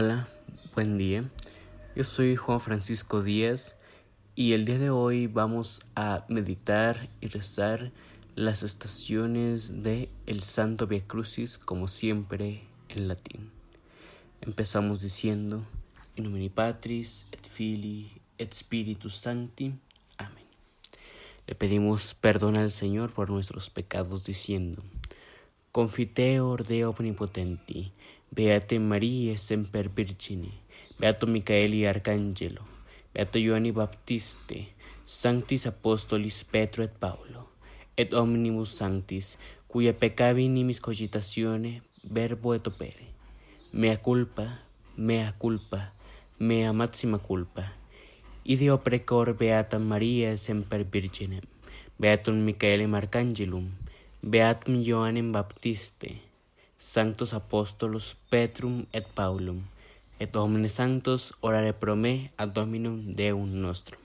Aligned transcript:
Hola, 0.00 0.28
buen 0.76 0.96
día. 0.96 1.28
Yo 1.96 2.04
soy 2.04 2.36
Juan 2.36 2.60
Francisco 2.60 3.20
Díaz 3.20 3.74
y 4.36 4.52
el 4.52 4.64
día 4.64 4.78
de 4.78 4.90
hoy 4.90 5.26
vamos 5.26 5.82
a 5.96 6.24
meditar 6.28 7.08
y 7.20 7.26
rezar 7.26 7.90
las 8.36 8.62
estaciones 8.62 9.82
de 9.82 10.08
el 10.26 10.42
Santo 10.42 10.86
Via 10.86 11.04
Crucis 11.04 11.58
como 11.58 11.88
siempre 11.88 12.62
en 12.90 13.08
latín. 13.08 13.50
Empezamos 14.40 15.00
diciendo 15.00 15.66
In 16.14 16.22
nomine 16.22 16.48
Patris 16.48 17.26
et 17.32 17.44
Filii 17.44 18.20
et 18.38 18.54
Spiritus 18.54 19.16
Sancti. 19.16 19.74
Amén. 20.16 20.46
Le 21.48 21.56
pedimos 21.56 22.14
perdón 22.14 22.56
al 22.56 22.70
Señor 22.70 23.12
por 23.12 23.30
nuestros 23.30 23.68
pecados 23.68 24.24
diciendo 24.24 24.80
Confiteor 25.72 26.66
de 26.66 26.86
omnipotenti, 26.86 27.92
beate 28.38 28.78
Maria 28.78 29.36
semper 29.36 29.88
virgine, 29.88 30.52
beato 30.96 31.26
Micaeli 31.26 31.84
arcangelo, 31.86 32.62
beato 33.12 33.36
Ioanni 33.36 33.72
Baptiste, 33.72 34.68
sanctis 35.04 35.66
apostolis 35.66 36.44
Petro 36.44 36.84
et 36.84 36.92
Paulo, 37.00 37.48
et 37.96 38.14
omnibus 38.14 38.76
sanctis, 38.78 39.38
cuia 39.66 39.92
peccavi 39.92 40.46
nimis 40.48 40.78
cogitatione 40.78 41.82
verbo 42.04 42.54
et 42.54 42.64
opere. 42.70 43.10
Mea 43.72 43.96
culpa, 43.96 44.46
mea 44.96 45.34
culpa, 45.36 45.90
mea 46.38 46.72
maxima 46.72 47.18
culpa. 47.18 47.72
Ideo 48.44 48.78
precor 48.78 49.34
beata 49.34 49.80
Maria 49.80 50.36
semper 50.36 50.84
virginem, 50.84 51.42
beatum 51.98 52.38
Micaelem 52.46 52.94
arcangelum, 52.94 53.66
Beatum 54.22 54.78
Ioannem 54.82 55.32
Baptiste, 55.32 56.27
Sanctos 56.80 57.34
Apostolos 57.34 58.16
Petrum 58.30 58.86
et 58.92 59.04
Paulum, 59.12 59.62
et 60.20 60.36
omnes 60.36 60.74
sanctos 60.78 61.34
orare 61.40 61.72
pro 61.72 61.96
me 61.96 62.30
ad 62.38 62.52
Dominum 62.54 63.16
Deum 63.16 63.50
nostrum. 63.50 63.98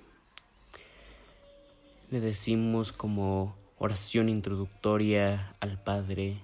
Le 2.09 2.19
decimos 2.19 2.91
como 2.91 3.55
oración 3.77 4.27
introductoria 4.27 5.53
al 5.59 5.77
Padre, 5.83 6.37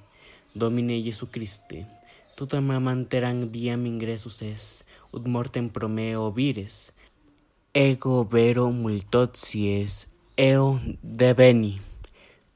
Domine 0.54 1.02
Jesucriste, 1.02 1.88
tutam 2.36 2.70
amanterang 2.70 3.50
viam 3.50 3.88
ingressus 3.88 4.44
es, 4.44 4.86
ut 5.12 5.26
mortem 5.26 5.68
pro 5.68 5.90
me 5.90 6.14
vires, 6.30 6.94
ego 7.74 8.24
vero 8.24 8.70
multoties 8.72 10.06
eo 10.38 10.80
deveni 11.02 11.89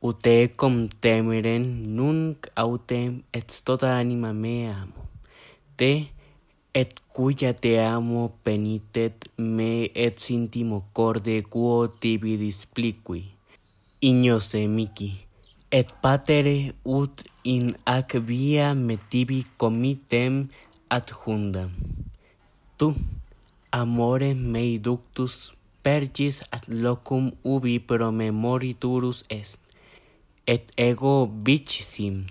Ute 0.04 0.52
cum 0.60 0.90
temeren 1.00 1.64
nunc 1.96 2.50
autem 2.64 3.12
et 3.32 3.48
tota 3.64 3.90
anima 4.02 4.32
mea 4.36 4.74
amo. 4.82 5.04
Te 5.80 5.92
et 6.82 6.92
cuia 7.16 7.54
te 7.64 7.72
amo 7.80 8.24
penitet 8.44 9.30
me 9.38 9.70
et 10.06 10.20
sintimo 10.26 10.82
corde 10.92 11.38
quo 11.54 11.88
tibi 11.88 12.36
displiqui. 12.36 13.22
Ignose 14.10 14.66
mici, 14.76 15.10
et 15.72 15.88
patere 16.04 16.58
ut 16.84 17.24
in 17.56 17.72
ac 17.88 18.20
via 18.28 18.74
me 18.76 19.00
tibi 19.10 19.40
comitem 19.56 20.50
adjundam. 20.92 21.72
Tu, 22.78 22.92
amore 23.72 24.34
mei 24.36 24.76
ductus, 24.84 25.54
pergis 25.84 26.44
ad 26.52 26.68
locum 26.68 27.32
ubi 27.56 27.80
promemoriturus 27.80 29.24
est. 29.30 29.63
et 30.46 30.72
ego 30.76 31.32
vicissim 31.46 32.26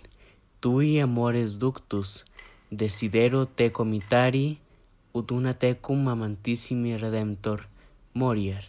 tui 0.60 1.00
amores 1.00 1.58
ductus 1.58 2.24
desidero 2.70 3.46
te 3.46 3.70
comitari 3.72 4.58
ut 5.14 5.32
una 5.32 5.54
tecum 5.54 6.08
amantissimi 6.12 6.92
redemptor 6.96 7.64
moriar 8.12 8.64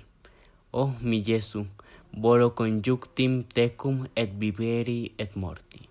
o 0.72 0.84
oh, 0.84 0.92
mi 1.02 1.20
Jesu 1.22 1.66
volo 2.14 2.48
conjunctim 2.56 3.44
tecum 3.44 4.08
et 4.16 4.32
viveri 4.40 5.12
et 5.18 5.36
morti. 5.36 5.90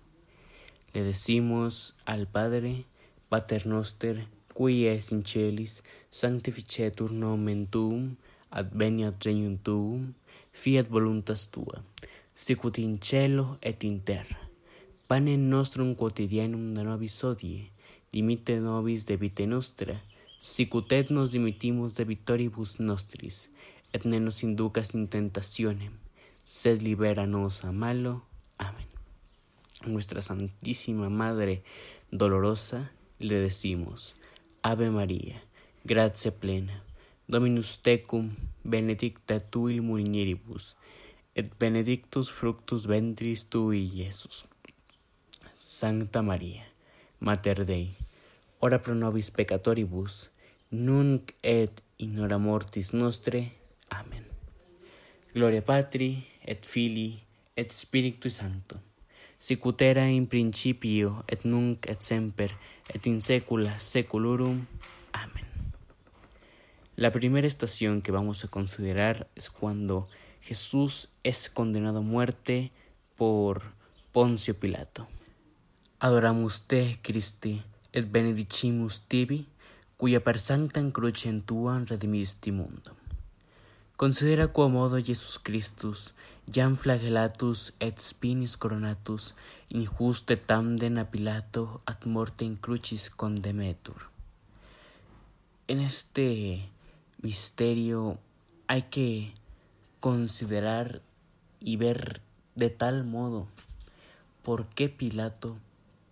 Le 0.93 1.03
decimos 1.03 1.93
al 2.05 2.25
Padre 2.25 2.85
Pater 3.29 3.67
noster 3.67 4.25
qui 4.55 4.87
es 4.87 5.11
in 5.11 5.21
celis 5.21 5.83
sanctificetur 6.09 7.11
nomen 7.11 7.67
tuum 7.67 8.15
adveniat 8.49 9.21
regnum 9.25 9.57
tuum 9.57 10.13
fiat 10.53 10.89
voluntas 10.89 11.47
tua 11.53 11.85
sicut 12.33 12.77
in 12.77 12.99
cielo 12.99 13.57
et 13.61 13.83
in 13.83 13.99
terra. 14.01 14.37
Panem 15.07 15.49
nostrum 15.49 15.95
quotidianum 15.95 16.73
da 16.73 16.83
nobis 16.83 17.23
hodie, 17.23 17.69
dimite 18.11 18.59
nobis 18.59 19.05
debite 19.05 19.45
nostra, 19.47 20.01
sicut 20.39 20.91
et 20.91 21.11
nos 21.11 21.31
dimitimus 21.31 21.95
debitoribus 21.95 22.79
nostris, 22.79 23.49
et 23.93 24.05
ne 24.05 24.19
nos 24.19 24.43
inducas 24.43 24.95
in 24.95 25.07
tentationem, 25.07 25.93
sed 26.43 26.81
libera 26.81 27.27
nos 27.27 27.63
a 27.63 27.71
malo. 27.71 28.23
Amén. 28.57 28.87
Nuestra 29.85 30.21
Santísima 30.21 31.09
Madre 31.09 31.63
dolorosa 32.11 32.91
le 33.19 33.35
decimos, 33.35 34.15
Ave 34.61 34.89
María, 34.89 35.43
gratia 35.83 36.31
plena, 36.31 36.83
Dominus 37.27 37.79
tecum, 37.81 38.31
benedicta 38.63 39.39
tu 39.39 39.69
il 39.69 39.81
mulieribus, 39.81 40.75
et 41.35 41.49
benedictus 41.59 42.29
fructus 42.29 42.85
ventris 42.87 43.45
tui, 43.49 43.89
Iesus. 43.93 44.45
Sancta 45.53 46.21
Maria, 46.21 46.65
Mater 47.19 47.65
Dei, 47.65 47.95
ora 48.59 48.79
pro 48.79 48.93
nobis 48.93 49.31
peccatoribus, 49.31 50.29
nunc 50.69 51.33
et 51.41 51.81
in 51.97 52.19
hora 52.19 52.37
mortis 52.37 52.93
nostre. 52.93 53.51
Amen. 53.89 54.25
Gloria 55.33 55.61
Patri, 55.61 56.27
et 56.45 56.65
Filii, 56.65 57.23
et 57.55 57.71
Spiritui 57.71 58.31
Sancto, 58.31 58.79
sicut 59.37 59.81
era 59.81 60.05
in 60.05 60.27
principio, 60.27 61.23
et 61.27 61.45
nunc 61.45 61.87
et 61.89 62.01
semper, 62.01 62.51
et 62.93 63.05
in 63.07 63.21
saecula 63.21 63.79
saeculorum. 63.79 64.65
Amén. 65.13 65.45
La 66.95 67.11
primera 67.11 67.47
estación 67.47 68.01
que 68.01 68.11
vamos 68.11 68.43
a 68.43 68.47
considerar 68.47 69.27
es 69.35 69.49
cuando 69.49 70.07
Jesús 70.43 71.07
es 71.23 71.49
condenado 71.49 71.99
a 71.99 72.01
muerte 72.01 72.73
por 73.15 73.61
Poncio 74.11 74.59
Pilato. 74.59 75.07
Adoramos 75.99 76.63
te, 76.63 76.99
Christi, 77.01 77.63
et 77.93 78.11
benedicimus 78.11 79.03
tibi, 79.07 79.47
cuya 79.95 80.19
per 80.19 80.39
sanctam 80.39 80.91
crucem 80.91 81.39
tuam 81.39 81.85
redimisti 81.85 82.51
mundo. 82.51 82.91
Considera 83.95 84.49
quomodo 84.51 84.99
Jesus 84.99 85.39
Christus, 85.39 86.13
jam 86.45 86.75
flagellatus 86.75 87.71
et 87.79 88.01
spinis 88.01 88.57
coronatus, 88.57 89.35
injuste 89.69 90.35
tamden 90.35 90.97
a 90.97 91.05
Pilato 91.07 91.79
ad 91.85 92.03
mortem 92.03 92.57
crucis 92.57 93.09
condemetur. 93.09 94.11
En 95.69 95.79
este 95.79 96.67
misterio 97.21 98.19
hay 98.67 98.81
que 98.91 99.31
considerar 100.03 101.01
y 101.61 101.77
ver 101.77 102.19
de 102.55 102.69
tal 102.69 103.05
modo 103.05 103.47
por 104.43 104.65
qué 104.65 104.89
Pilato 104.89 105.55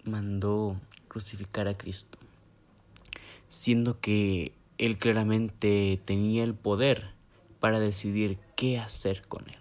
mandó 0.05 0.79
crucificar 1.09 1.67
a 1.67 1.77
Cristo, 1.77 2.17
siendo 3.49 3.99
que 3.99 4.53
él 4.77 4.97
claramente 4.97 5.99
tenía 6.05 6.45
el 6.45 6.53
poder 6.53 7.09
para 7.59 7.81
decidir 7.81 8.37
qué 8.55 8.79
hacer 8.79 9.27
con 9.27 9.49
él. 9.49 9.59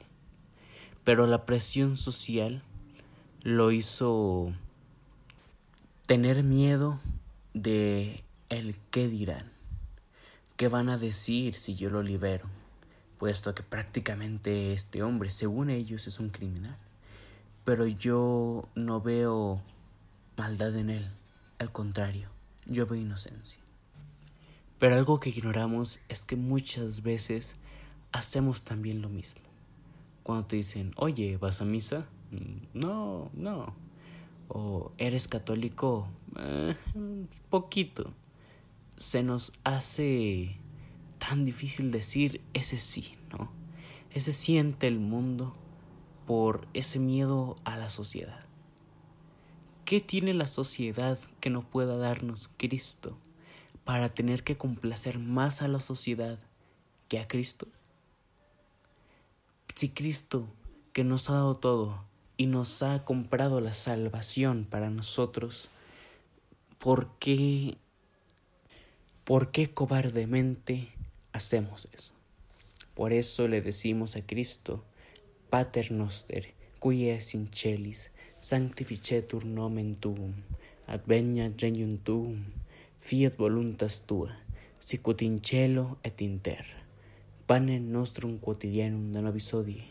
Pero 1.02 1.26
la 1.26 1.44
presión 1.44 1.96
social 1.96 2.62
lo 3.42 3.72
hizo 3.72 4.52
tener 6.06 6.44
miedo 6.44 7.00
de 7.52 8.22
el 8.48 8.76
qué 8.92 9.08
dirán, 9.08 9.50
qué 10.56 10.68
van 10.68 10.88
a 10.88 10.98
decir 10.98 11.54
si 11.54 11.74
yo 11.74 11.90
lo 11.90 12.04
libero 12.04 12.59
puesto 13.20 13.54
que 13.54 13.62
prácticamente 13.62 14.72
este 14.72 15.02
hombre, 15.02 15.28
según 15.28 15.68
ellos, 15.68 16.06
es 16.06 16.18
un 16.20 16.30
criminal. 16.30 16.78
Pero 17.66 17.86
yo 17.86 18.66
no 18.74 19.02
veo 19.02 19.60
maldad 20.38 20.74
en 20.76 20.88
él, 20.88 21.10
al 21.58 21.70
contrario, 21.70 22.30
yo 22.64 22.86
veo 22.86 22.98
inocencia. 22.98 23.60
Pero 24.78 24.96
algo 24.96 25.20
que 25.20 25.28
ignoramos 25.28 26.00
es 26.08 26.24
que 26.24 26.36
muchas 26.36 27.02
veces 27.02 27.56
hacemos 28.10 28.62
también 28.62 29.02
lo 29.02 29.10
mismo. 29.10 29.42
Cuando 30.22 30.46
te 30.46 30.56
dicen, 30.56 30.94
oye, 30.96 31.36
¿vas 31.36 31.60
a 31.60 31.66
misa? 31.66 32.06
Mm, 32.30 32.78
no, 32.78 33.30
no. 33.34 33.74
O 34.48 34.92
eres 34.96 35.28
católico? 35.28 36.08
Eh, 36.38 36.74
poquito. 37.50 38.14
Se 38.96 39.22
nos 39.22 39.52
hace 39.62 40.59
tan 41.20 41.44
difícil 41.44 41.92
decir 41.92 42.40
ese 42.54 42.78
sí, 42.78 43.14
¿no? 43.30 43.52
Ese 44.10 44.32
siente 44.32 44.88
el 44.88 44.98
mundo 44.98 45.54
por 46.26 46.66
ese 46.74 46.98
miedo 46.98 47.56
a 47.64 47.76
la 47.76 47.90
sociedad. 47.90 48.44
¿Qué 49.84 50.00
tiene 50.00 50.34
la 50.34 50.48
sociedad 50.48 51.18
que 51.40 51.50
no 51.50 51.62
pueda 51.62 51.96
darnos 51.96 52.50
Cristo 52.56 53.16
para 53.84 54.08
tener 54.08 54.42
que 54.42 54.56
complacer 54.56 55.18
más 55.18 55.62
a 55.62 55.68
la 55.68 55.80
sociedad 55.80 56.38
que 57.08 57.20
a 57.20 57.28
Cristo? 57.28 57.68
Si 59.74 59.90
Cristo, 59.90 60.48
que 60.92 61.04
nos 61.04 61.30
ha 61.30 61.34
dado 61.34 61.54
todo 61.54 62.04
y 62.36 62.46
nos 62.46 62.82
ha 62.82 63.04
comprado 63.04 63.60
la 63.60 63.72
salvación 63.72 64.66
para 64.68 64.90
nosotros, 64.90 65.70
¿por 66.78 67.08
qué, 67.18 67.76
por 69.24 69.50
qué 69.50 69.72
cobardemente 69.72 70.92
hacemos 71.32 71.88
eso? 71.92 72.12
Por 72.94 73.12
eso 73.12 73.48
le 73.48 73.62
decimos 73.62 74.16
a 74.16 74.26
Cristo, 74.26 74.84
Pater 75.48 75.90
noster, 75.90 76.54
qui 76.80 77.08
es 77.08 77.34
in 77.34 77.48
celis, 77.50 78.10
sanctificetur 78.38 79.44
nomen 79.44 79.94
tuum, 79.96 80.32
adveniat 80.86 81.60
regnum 81.60 81.98
tuum, 81.98 82.44
fiat 82.98 83.36
voluntas 83.36 84.02
tua, 84.06 84.36
sicut 84.78 85.22
in 85.22 85.40
cielo 85.40 85.98
et 86.02 86.22
in 86.22 86.40
terra. 86.40 86.84
Pane 87.46 87.80
nostrum 87.80 88.38
quotidianum 88.38 89.12
da 89.12 89.20
nobis 89.20 89.52
hodie, 89.52 89.84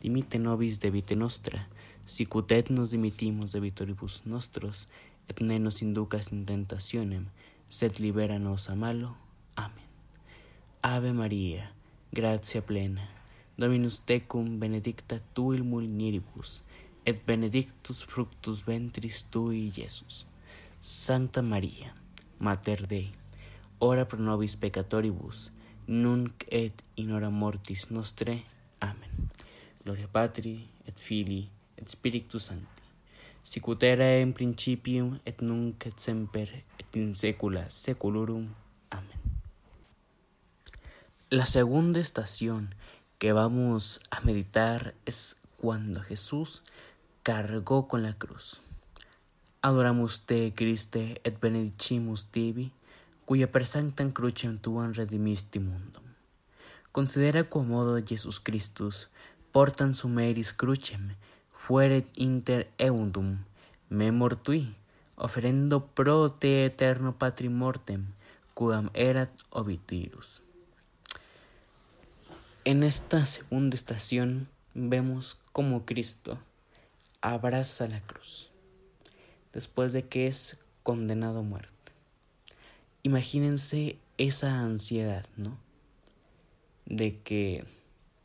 dimite 0.00 0.38
nobis 0.38 0.80
debite 0.80 1.16
nostra, 1.16 1.68
sicut 2.06 2.52
et 2.52 2.70
nos 2.70 2.90
dimitimus 2.90 3.52
debitoribus 3.52 4.22
nostros, 4.24 4.88
et 5.28 5.40
ne 5.40 5.58
nos 5.58 5.82
inducas 5.82 6.32
in 6.32 6.44
tentationem, 6.44 7.28
sed 7.70 8.00
libera 8.00 8.38
nos 8.38 8.68
a 8.68 8.74
malo. 8.74 9.16
Amen. 10.84 10.96
Ave 10.96 11.12
Maria, 11.12 11.72
gratia 12.12 12.60
plena, 12.60 13.08
Dominus 13.56 14.00
tecum 14.04 14.58
benedicta 14.58 15.18
tu 15.32 15.52
il 15.52 15.62
mulieribus, 15.62 16.62
et 17.06 17.24
benedictus 17.26 18.04
fructus 18.04 18.64
ventris 18.66 19.24
tui, 19.30 19.72
Iesus. 19.76 20.26
Santa 20.80 21.40
Maria, 21.40 21.94
Mater 22.38 22.86
Dei, 22.86 23.10
ora 23.78 24.04
pro 24.04 24.18
nobis 24.18 24.56
peccatoribus, 24.56 25.50
nunc 25.86 26.44
et 26.48 26.82
in 26.96 27.12
hora 27.12 27.30
mortis 27.30 27.88
nostre. 27.90 28.42
Amen. 28.80 29.30
Gloria 29.82 30.08
Patri, 30.08 30.68
et 30.86 30.98
Filii, 31.00 31.48
et 31.76 31.88
Spiritus 31.88 32.44
Sancti, 32.44 32.82
sicut 33.42 33.82
era 33.82 34.20
in 34.20 34.32
principium, 34.32 35.18
et 35.24 35.40
nunc 35.40 35.86
et 35.86 35.98
semper, 35.98 36.64
et 36.78 36.96
in 36.96 37.14
saecula 37.14 37.70
saeculorum. 37.70 38.50
Amén. 38.90 39.23
La 41.34 41.46
segunda 41.46 41.98
estación 41.98 42.76
que 43.18 43.32
vamos 43.32 44.00
a 44.12 44.20
meditar 44.20 44.94
es 45.04 45.36
cuando 45.56 46.00
Jesús 46.00 46.62
cargó 47.24 47.88
con 47.88 48.04
la 48.04 48.12
cruz. 48.12 48.62
Adoramos 49.60 50.26
te, 50.26 50.52
Christe, 50.54 51.20
et 51.24 51.40
benedicimus 51.40 52.28
tibi, 52.30 52.70
cuya 53.24 53.50
per 53.50 53.66
sanctam 53.66 54.12
crucem 54.12 54.58
tuam 54.58 54.94
redimisti 54.94 55.58
mundum. 55.58 56.04
Considera 56.92 57.42
quomodo 57.42 57.98
Jesus 57.98 58.38
Christus 58.38 59.08
portan 59.50 59.92
sumeris 59.92 60.52
crucem, 60.54 61.16
fueret 61.50 62.06
inter 62.14 62.70
eundum, 62.78 63.42
memor 63.90 64.36
tui, 64.36 64.76
oferendo 65.16 65.82
pro 65.84 66.30
te 66.30 66.64
eterno 66.64 67.18
patrimortem, 67.18 68.06
quam 68.54 68.88
erat 68.94 69.34
obitirus. 69.50 70.43
En 72.66 72.82
esta 72.82 73.26
segunda 73.26 73.76
estación 73.76 74.48
vemos 74.72 75.38
cómo 75.52 75.84
Cristo 75.84 76.38
abraza 77.20 77.86
la 77.88 78.00
cruz 78.00 78.48
después 79.52 79.92
de 79.92 80.06
que 80.06 80.28
es 80.28 80.56
condenado 80.82 81.40
a 81.40 81.42
muerte. 81.42 81.92
Imagínense 83.02 83.98
esa 84.16 84.60
ansiedad, 84.60 85.26
¿no? 85.36 85.58
De 86.86 87.18
que 87.18 87.66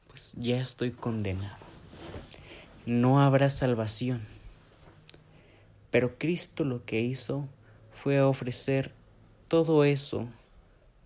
pues 0.08 0.36
ya 0.38 0.62
estoy 0.62 0.92
condenado. 0.92 1.58
No 2.86 3.20
habrá 3.20 3.50
salvación. 3.50 4.22
Pero 5.92 6.18
Cristo 6.18 6.64
lo 6.64 6.86
que 6.86 7.02
hizo 7.02 7.46
fue 7.92 8.22
ofrecer 8.22 8.94
todo 9.50 9.84
eso 9.84 10.30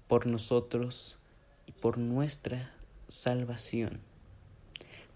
por 0.07 0.27
nosotros 0.27 1.17
y 1.65 1.71
por 1.71 1.97
nuestra 1.97 2.71
salvación. 3.13 3.99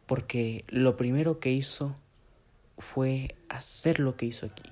Porque 0.05 0.63
lo 0.67 0.97
primero 0.97 1.39
que 1.39 1.51
hizo 1.51 1.95
fue 2.77 3.35
hacer 3.49 3.99
lo 3.99 4.15
que 4.15 4.27
hizo 4.27 4.45
aquí 4.45 4.71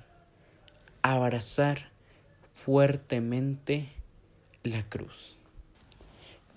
abrazar 1.12 1.90
fuertemente 2.64 3.88
la 4.64 4.82
cruz. 4.88 5.36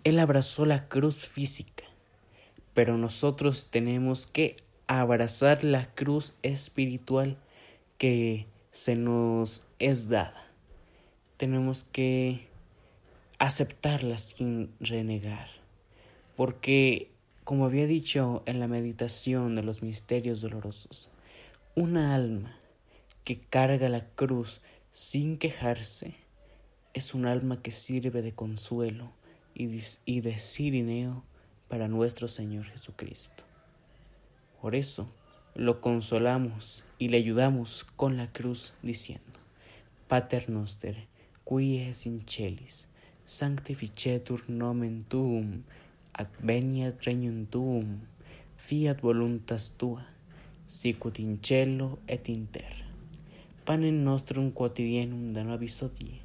Él 0.03 0.17
abrazó 0.17 0.65
la 0.65 0.87
cruz 0.87 1.27
física, 1.27 1.83
pero 2.73 2.97
nosotros 2.97 3.67
tenemos 3.69 4.25
que 4.25 4.55
abrazar 4.87 5.63
la 5.63 5.93
cruz 5.93 6.33
espiritual 6.41 7.37
que 7.99 8.47
se 8.71 8.95
nos 8.95 9.67
es 9.77 10.09
dada. 10.09 10.47
Tenemos 11.37 11.83
que 11.83 12.47
aceptarla 13.37 14.17
sin 14.17 14.73
renegar, 14.79 15.47
porque, 16.39 17.11
como 17.43 17.65
había 17.65 17.85
dicho 17.85 18.43
en 18.45 18.61
la 18.61 18.69
meditación 18.69 19.55
de 19.55 19.61
los 19.61 19.83
misterios 19.83 20.39
dolorosos, 20.39 21.09
una 21.75 22.15
alma 22.15 22.57
que 23.25 23.41
carga 23.41 23.89
la 23.89 24.05
cruz 24.05 24.61
sin 24.93 25.37
quejarse, 25.37 26.15
es 26.93 27.13
un 27.13 27.25
alma 27.25 27.61
que 27.61 27.71
sirve 27.71 28.21
de 28.21 28.31
consuelo 28.31 29.11
y 29.53 30.21
de 30.21 30.39
sirineo 30.39 31.25
para 31.67 31.89
nuestro 31.89 32.29
Señor 32.29 32.63
Jesucristo. 32.67 33.43
Por 34.61 34.75
eso 34.75 35.11
lo 35.55 35.81
consolamos 35.81 36.85
y 36.99 37.09
le 37.09 37.17
ayudamos 37.17 37.83
con 37.97 38.15
la 38.15 38.31
cruz 38.31 38.75
diciendo, 38.81 39.39
Pater 40.07 40.49
noster, 40.49 41.05
qui 41.43 41.79
es 41.79 42.05
in 42.05 42.23
celis, 42.25 42.87
sanctificetur 43.25 44.49
nomen 44.49 45.03
tuum, 45.03 45.63
adveniat 46.19 46.99
regnum 47.07 47.47
tuum, 47.47 47.97
fiat 48.59 49.01
voluntas 49.01 49.71
tua, 49.79 50.03
sicut 50.67 51.23
in 51.23 51.39
cielo 51.41 51.97
et 52.07 52.29
in 52.29 52.45
terra 52.51 52.89
panem 53.69 54.03
nostrum 54.03 54.49
quotidianum 54.49 55.29
da 55.33 55.43
nobis 55.43 55.75
hodie, 55.83 56.15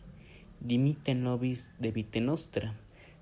dimite 0.60 1.12
nobis 1.14 1.68
debite 1.78 2.20
nostra, 2.20 2.70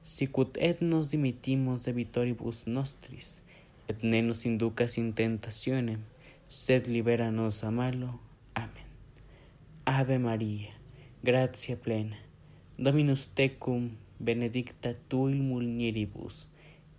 sicut 0.00 0.54
et 0.62 0.78
nos 0.80 1.10
dimitimus 1.10 1.82
debitoribus 1.88 2.60
nostris, 2.66 3.42
et 3.90 4.04
ne 4.04 4.20
nos 4.22 4.44
inducas 4.46 4.94
in 5.02 5.10
tentationem, 5.12 6.04
sed 6.46 6.86
libera 6.86 7.32
nos 7.32 7.64
a 7.64 7.72
malo. 7.74 8.12
Amen. 8.54 8.86
Ave 9.84 10.18
Maria, 10.22 10.70
gratia 11.24 11.74
plena, 11.76 12.16
Dominus 12.78 13.26
tecum, 13.26 13.90
benedicta 14.20 14.94
tu 15.08 15.26
il 15.28 15.42
mulieribus, 15.42 16.46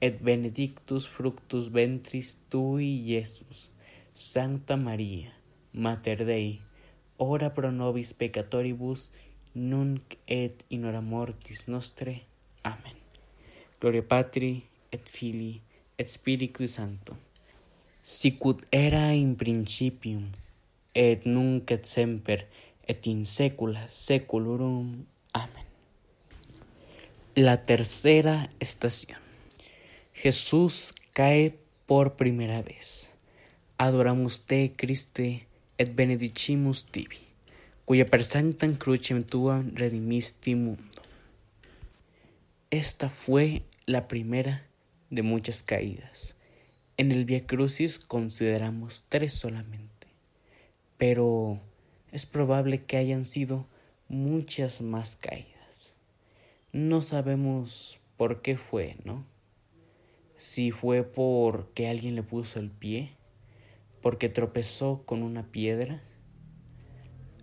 et 0.03 0.19
benedictus 0.19 1.07
fructus 1.07 1.69
ventris 1.71 2.35
tui, 2.51 2.89
Iesus. 3.07 3.69
Sancta 4.11 4.75
Maria, 4.75 5.31
Mater 5.71 6.25
Dei, 6.25 6.59
ora 7.17 7.49
pro 7.49 7.71
nobis 7.71 8.11
peccatoribus, 8.13 9.07
nunc 9.55 10.17
et 10.27 10.65
in 10.69 10.83
hora 10.85 10.99
mortis 11.01 11.69
nostre. 11.71 12.19
Amen. 12.63 12.99
Gloria 13.79 14.03
Patri, 14.03 14.51
et 14.91 15.09
Filii, 15.09 15.61
et 15.97 16.11
Spiritus 16.11 16.75
Sancto. 16.75 17.17
Sicut 18.03 18.67
era 18.71 19.13
in 19.15 19.35
principium, 19.39 20.27
et 20.93 21.25
nunc 21.25 21.71
et 21.71 21.87
semper, 21.87 22.43
et 22.85 23.07
in 23.07 23.23
saecula 23.25 23.87
saeculorum. 23.87 25.05
Amén. 25.31 25.67
La 27.35 27.63
tercera 27.65 28.51
estación. 28.59 29.22
Jesús 30.13 30.93
cae 31.11 31.57
por 31.85 32.15
primera 32.15 32.61
vez. 32.61 33.09
Adoramos 33.77 34.45
te, 34.45 34.73
Christe, 34.75 35.47
et 35.77 35.95
benedicimus 35.95 36.85
tibi, 36.85 37.19
cuya 37.85 38.05
per 38.05 38.23
sanctam 38.23 38.75
crucem 38.77 39.23
tuam 39.23 39.73
redimisti 39.75 40.55
mundo. 40.55 41.01
Esta 42.69 43.09
fue 43.09 43.63
la 43.85 44.07
primera 44.07 44.65
de 45.09 45.23
muchas 45.23 45.63
caídas. 45.63 46.35
En 46.97 47.11
el 47.11 47.25
Via 47.25 47.45
Crucis 47.45 47.99
consideramos 47.99 49.05
tres 49.09 49.33
solamente, 49.33 50.07
pero 50.97 51.59
es 52.11 52.25
probable 52.25 52.83
que 52.83 52.97
hayan 52.97 53.25
sido 53.25 53.65
muchas 54.07 54.81
más 54.81 55.15
caídas. 55.15 55.95
No 56.71 57.01
sabemos 57.01 57.99
por 58.15 58.41
qué 58.41 58.57
fue, 58.57 58.95
¿no? 59.03 59.25
Si 60.45 60.71
fue 60.71 61.03
porque 61.03 61.87
alguien 61.87 62.15
le 62.15 62.21
puso 62.21 62.59
el 62.59 62.69
pie, 62.69 63.11
porque 64.01 64.27
tropezó 64.27 65.03
con 65.05 65.23
una 65.23 65.49
piedra? 65.49 66.03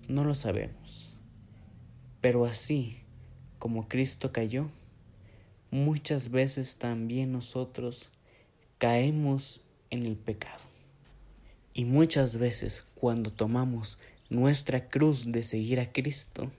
No 0.07 0.23
lo 0.23 0.35
sabemos. 0.35 1.17
Pero 2.21 2.45
así 2.45 2.99
como 3.59 3.89
Cristo 3.89 4.33
cayó, 4.33 4.71
muchas 5.71 6.31
veces 6.31 6.77
también 6.77 7.33
nosotros 7.33 8.11
caemos 8.77 9.65
en 9.89 10.05
el 10.05 10.17
pecado. 10.17 10.65
Y 11.73 11.87
muchas 11.87 12.37
veces 12.37 12.85
cuando 12.95 13.33
tomamos 13.33 13.99
nuestra 14.29 14.89
cruz 14.89 15.33
de 15.33 15.43
seguir 15.43 15.81
a 15.81 15.91
Cristo, 15.91 16.53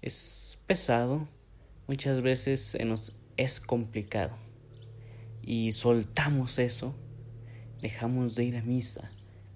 es 0.00 0.58
pesado, 0.66 1.28
muchas 1.86 2.22
veces 2.22 2.62
se 2.62 2.86
nos 2.86 3.12
es 3.36 3.60
complicado. 3.60 4.49
Y 5.42 5.72
soltamos 5.72 6.58
eso, 6.58 6.94
dejamos 7.80 8.34
de 8.34 8.44
ir 8.44 8.56
a 8.56 8.62
misa, 8.62 9.10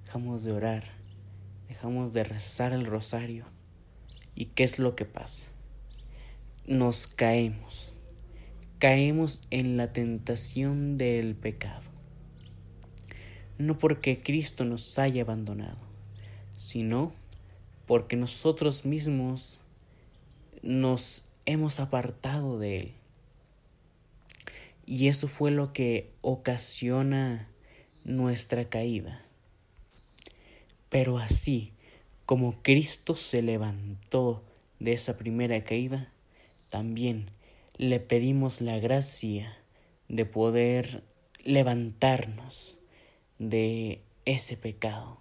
dejamos 0.05 0.45
de 0.45 0.53
orar, 0.53 0.85
dejamos 1.69 2.13
de 2.13 2.25
rezar 2.25 2.73
el 2.73 2.87
rosario. 2.87 3.47
¿Y 4.35 4.47
qué 4.47 4.65
es 4.65 4.79
lo 4.79 4.97
que 4.97 5.05
pasa? 5.05 5.47
Nos 6.67 7.07
caemos, 7.07 7.93
caemos 8.79 9.41
en 9.51 9.77
la 9.77 9.93
tentación 9.93 10.97
del 10.97 11.35
pecado. 11.35 11.91
No 13.59 13.79
porque 13.79 14.21
Cristo 14.21 14.65
nos 14.65 14.99
haya 14.99 15.23
abandonado, 15.23 15.79
sino 16.57 17.13
porque 17.87 18.17
nosotros 18.17 18.85
mismos 18.85 19.61
nos 20.63 21.25
hemos 21.47 21.79
apartado 21.79 22.59
de 22.59 22.77
Él. 22.77 22.95
Y 24.87 25.09
eso 25.09 25.29
fue 25.29 25.51
lo 25.51 25.73
que 25.73 26.11
ocasiona 26.21 27.49
nuestra 28.05 28.69
caída. 28.69 29.23
Pero 30.89 31.19
así 31.19 31.73
como 32.27 32.63
Cristo 32.63 33.17
se 33.17 33.43
levantó 33.43 34.43
de 34.79 34.93
esa 34.93 35.17
primera 35.17 35.65
caída, 35.65 36.13
también 36.71 37.31
le 37.77 38.01
pedimos 38.01 38.61
la 38.61 38.79
gracia 38.79 39.57
de 40.09 40.27
poder 40.27 41.03
levantarnos 41.45 42.79
de 43.39 44.03
ese 44.25 44.57
pecado. 44.57 45.19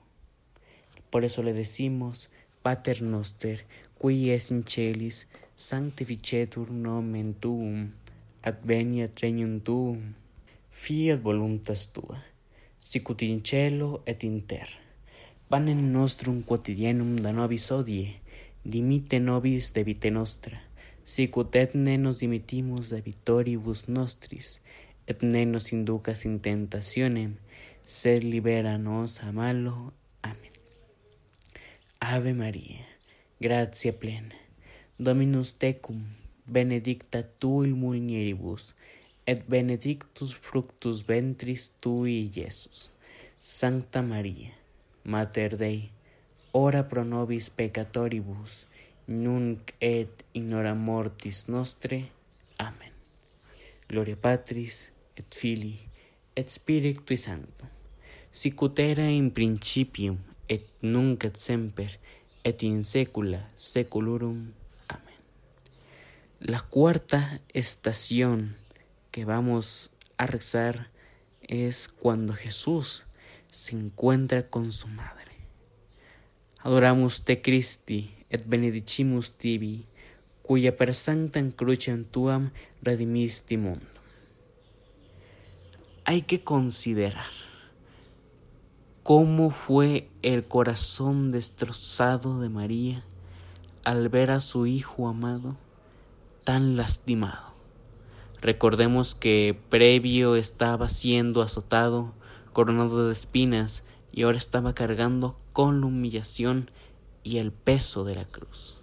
Por 1.10 1.26
eso 1.26 1.44
le 1.44 1.54
decimos, 1.54 2.30
Pater 2.62 3.02
noster, 3.02 3.66
qui 4.00 4.32
es 4.32 4.52
in 4.52 4.64
celis, 4.64 5.28
sanctificetur 5.56 6.72
nomen 6.72 7.34
tuum, 7.34 7.92
adveniat 8.44 9.22
regnum 9.24 9.60
tuum, 9.64 10.14
fiat 10.70 11.22
voluntas 11.24 11.88
tua, 11.96 12.18
sicut 12.78 13.22
in 13.24 13.42
cielo 13.42 14.02
et 14.06 14.24
in 14.24 14.42
terra. 14.42 14.80
Panem 15.50 15.80
nostrum 15.92 16.42
quotidianum 16.44 17.16
da 17.16 17.32
nobis 17.32 17.72
odie, 17.72 18.20
dimite 18.66 19.20
nobis 19.20 19.72
debite 19.72 20.12
nostra, 20.12 20.60
sicut 21.04 21.56
et 21.56 21.76
ne 21.76 21.96
nos 21.98 22.20
dimitimus 22.20 22.92
debitoribus 22.92 23.88
nostris, 23.88 24.60
et 25.08 25.24
ne 25.24 25.46
nos 25.46 25.72
inducas 25.72 26.26
in 26.26 26.40
tentationem, 26.40 27.38
sed 27.86 28.24
libera 28.24 28.78
nos 28.78 29.20
a 29.24 29.32
malo. 29.32 29.94
Amén. 30.22 30.52
Ave 32.00 32.34
María, 32.34 32.84
gratia 33.40 33.94
plena, 33.94 34.36
Dominus 35.00 35.54
tecum, 35.54 36.04
benedicta 36.46 37.24
tu 37.40 37.64
in 37.64 37.78
mulieribus, 37.78 38.74
et 39.26 39.46
benedictus 39.48 40.34
fructus 40.34 41.04
ventris 41.08 41.72
tui, 41.80 42.30
Iesus. 42.36 42.92
Sancta 43.40 44.02
Maria, 44.02 44.52
Mater 45.04 45.58
Dei, 45.58 45.92
ora 46.54 46.84
pro 46.84 47.04
nobis 47.04 47.50
peccatoribus, 47.50 48.66
nunc 49.08 49.74
et 49.80 50.24
in 50.34 50.54
hora 50.54 50.74
mortis 50.74 51.48
nostre. 51.48 52.10
Amen. 52.58 52.92
Gloria 53.88 54.16
Patris, 54.16 54.90
et 55.16 55.36
Filii, 55.36 55.80
et 56.36 56.50
Spiritui 56.50 57.18
Sancto, 57.18 57.68
sicut 58.32 58.80
era 58.80 59.06
in 59.06 59.30
principium, 59.32 60.18
et 60.48 60.66
nunc 60.82 61.24
et 61.24 61.38
semper, 61.38 62.00
et 62.44 62.64
in 62.64 62.84
saecula 62.84 63.44
saeculorum. 63.56 64.63
La 66.46 66.60
cuarta 66.60 67.40
estación 67.54 68.58
que 69.12 69.24
vamos 69.24 69.92
a 70.18 70.26
rezar 70.26 70.90
es 71.42 71.88
cuando 71.88 72.34
Jesús 72.34 73.06
se 73.50 73.78
encuentra 73.78 74.50
con 74.50 74.74
su 74.74 74.90
madre. 74.90 75.38
Adoramos 76.60 77.24
te 77.24 77.42
Christi 77.42 78.14
et 78.30 78.46
benedicimus 78.46 79.38
tibi, 79.38 79.86
cuya 80.42 80.76
per 80.76 80.94
sanctam 80.94 81.52
crucem 81.52 82.04
tuam 82.04 82.52
redimisti 82.82 83.56
mundo. 83.56 83.88
Hay 86.04 86.24
que 86.24 86.44
considerar 86.44 87.32
cómo 89.02 89.50
fue 89.50 90.10
el 90.22 90.46
corazón 90.46 91.32
destrozado 91.32 92.42
de 92.42 92.50
María 92.50 93.06
al 93.86 94.10
ver 94.10 94.32
a 94.32 94.42
su 94.42 94.66
hijo 94.66 95.08
amado 95.08 95.56
tan 96.44 96.76
lastimado. 96.76 97.54
Recordemos 98.42 99.16
que 99.16 99.58
previo 99.70 100.36
estaba 100.36 100.90
siendo 100.90 101.42
azotado, 101.42 102.14
coronado 102.52 103.08
de 103.08 103.14
espinas, 103.14 103.84
y 104.12 104.24
ahora 104.24 104.38
estaba 104.38 104.74
cargando 104.74 105.40
con 105.54 105.82
la 105.82 105.88
humillación 105.88 106.70
y 107.24 107.38
el 107.38 107.52
peso 107.52 108.04
de 108.04 108.16
la 108.16 108.26
cruz. 108.26 108.82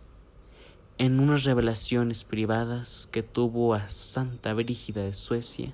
En 0.99 1.21
unas 1.21 1.45
revelaciones 1.45 2.25
privadas 2.25 3.09
que 3.11 3.23
tuvo 3.23 3.75
a 3.75 3.89
Santa 3.89 4.53
Brígida 4.55 5.03
de 5.03 5.15
Suecia, 5.15 5.73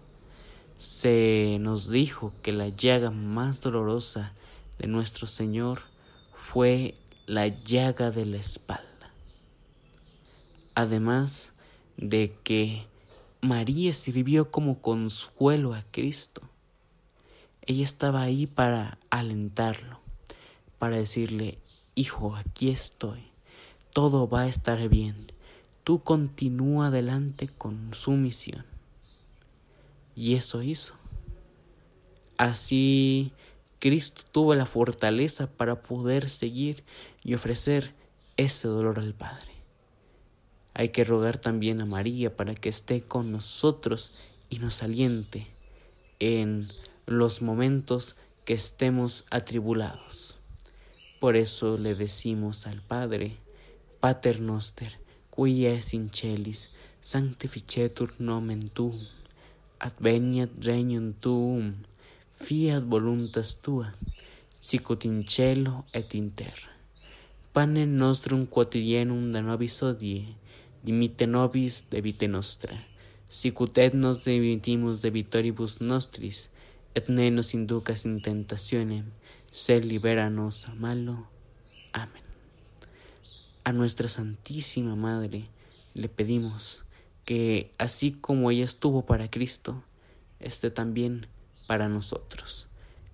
se 0.77 1.57
nos 1.61 1.89
dijo 1.89 2.33
que 2.43 2.53
la 2.53 2.69
llaga 2.69 3.11
más 3.11 3.63
dolorosa 3.63 4.35
de 4.79 4.89
nuestro 4.89 5.27
Señor 5.27 5.81
fue 6.35 6.95
la 7.27 7.49
llaga 7.49 8.11
de 8.11 8.27
la 8.27 8.37
espalda. 8.37 8.85
Además 10.75 11.53
de 11.97 12.35
que 12.45 12.87
María 13.41 13.93
sirvió 13.93 14.51
como 14.51 14.81
consuelo 14.81 15.75
a 15.75 15.85
Cristo. 15.91 16.43
Ella 17.63 17.85
estaba 17.85 18.23
ahí 18.23 18.47
para 18.47 18.99
alentarlo, 19.11 20.01
para 20.79 20.97
decirle, 20.97 21.59
Hijo, 21.95 22.37
aquí 22.37 22.71
estoy, 22.71 23.25
todo 23.93 24.29
va 24.29 24.43
a 24.43 24.49
estar 24.49 24.89
bien, 24.89 25.33
tú 25.85 26.03
continúa 26.03 26.89
adelante 26.89 27.49
con 27.49 27.95
su 27.95 28.13
misión. 28.13 28.67
Y 30.15 30.35
eso 30.35 30.63
hizo. 30.63 30.95
Así 32.37 33.33
Cristo 33.79 34.23
tuvo 34.33 34.55
la 34.55 34.67
fortaleza 34.67 35.47
para 35.47 35.83
poder 35.83 36.29
seguir 36.29 36.85
y 37.23 37.35
ofrecer 37.35 37.95
ese 38.37 38.69
dolor 38.69 38.99
al 38.99 39.15
Padre. 39.15 39.56
Hay 40.79 40.91
que 40.91 41.05
rogar 41.05 41.39
también 41.39 41.81
a 41.81 41.87
María 41.87 42.37
para 42.37 42.55
que 42.55 42.69
esté 42.69 43.01
con 43.01 43.33
nosotros 43.33 44.13
y 44.51 44.59
nos 44.59 44.83
aliente 44.83 45.47
en 46.21 46.69
los 47.07 47.41
momentos 47.41 48.15
que 48.45 48.53
estemos 48.53 49.25
atribulados. 49.31 50.39
Por 51.19 51.37
eso 51.37 51.79
le 51.79 51.95
decimos 51.95 52.67
al 52.67 52.83
Padre, 52.83 53.39
Pater 54.01 54.41
noster, 54.41 54.93
qui 55.35 55.65
es 55.65 55.95
in 55.95 56.11
celis, 56.13 56.71
sanctificetur 57.01 58.13
nomen 58.19 58.69
tuum 58.69 59.01
adveniat 59.79 60.51
regnum 60.65 61.13
tuum, 61.21 61.75
fiat 62.35 62.85
voluntas 62.85 63.61
tua, 63.61 63.95
sicut 64.61 65.05
in 65.05 65.25
cielo 65.27 65.85
et 65.93 66.15
in 66.15 66.31
terra. 66.31 66.73
Panem 67.53 67.89
nostrum 67.97 68.47
quotidianum 68.47 69.33
da 69.33 69.41
nobis 69.41 69.83
odie, 69.83 70.37
dimite 70.87 71.27
nobis 71.27 71.85
debite 71.91 72.29
nostra, 72.29 72.79
sicut 73.29 73.77
et 73.79 73.95
nos 73.95 74.23
dimitimus 74.25 75.03
debitoribus 75.03 75.81
nostris, 75.81 76.47
et 76.95 77.09
ne 77.11 77.27
nos 77.35 77.55
inducas 77.55 78.07
in 78.07 78.21
tentationem, 78.23 79.11
sed 79.51 79.85
liberanos 79.85 80.69
a 80.69 80.75
malo. 80.75 81.27
Amén. 81.93 82.23
A 83.65 83.73
nuestra 83.73 84.07
Santísima 84.07 84.95
Madre 84.95 85.51
le 85.95 86.09
pedimos 86.09 86.85
que 87.25 87.75
así 87.79 88.13
como 88.13 88.53
ella 88.53 88.65
estuvo 88.65 89.07
para 89.07 89.29
Cristo, 89.29 89.83
esté 90.39 90.71
también 90.71 91.27
para 91.67 91.89
nosotros. 91.89 92.69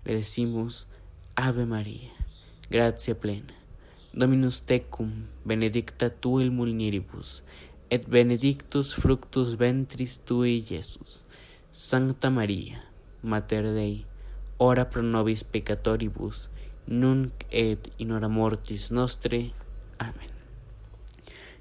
Le 0.05 0.15
decimos, 0.15 0.89
Ave 1.37 1.65
María, 1.65 2.13
gracia 2.69 3.19
plena, 3.19 3.55
Dominus 4.15 4.61
tecum, 4.61 5.25
benedicta 5.43 6.11
tu 6.11 6.39
in 6.39 6.53
mulieribus, 6.53 7.43
et 7.89 8.05
benedictus 8.09 8.93
fructus 8.93 9.55
ventris 9.57 10.19
tui, 10.19 10.63
Iesus. 10.69 11.23
Sancta 11.73 12.29
Maria, 12.29 12.85
Mater 13.23 13.73
Dei, 13.73 14.05
ora 14.59 14.85
pro 14.85 15.01
nobis 15.01 15.45
peccatoribus, 15.45 16.51
nunc 16.87 17.47
et 17.49 17.89
in 17.97 18.13
hora 18.13 18.29
mortis 18.29 18.91
nostre. 18.91 19.51
Amen. 19.97 20.31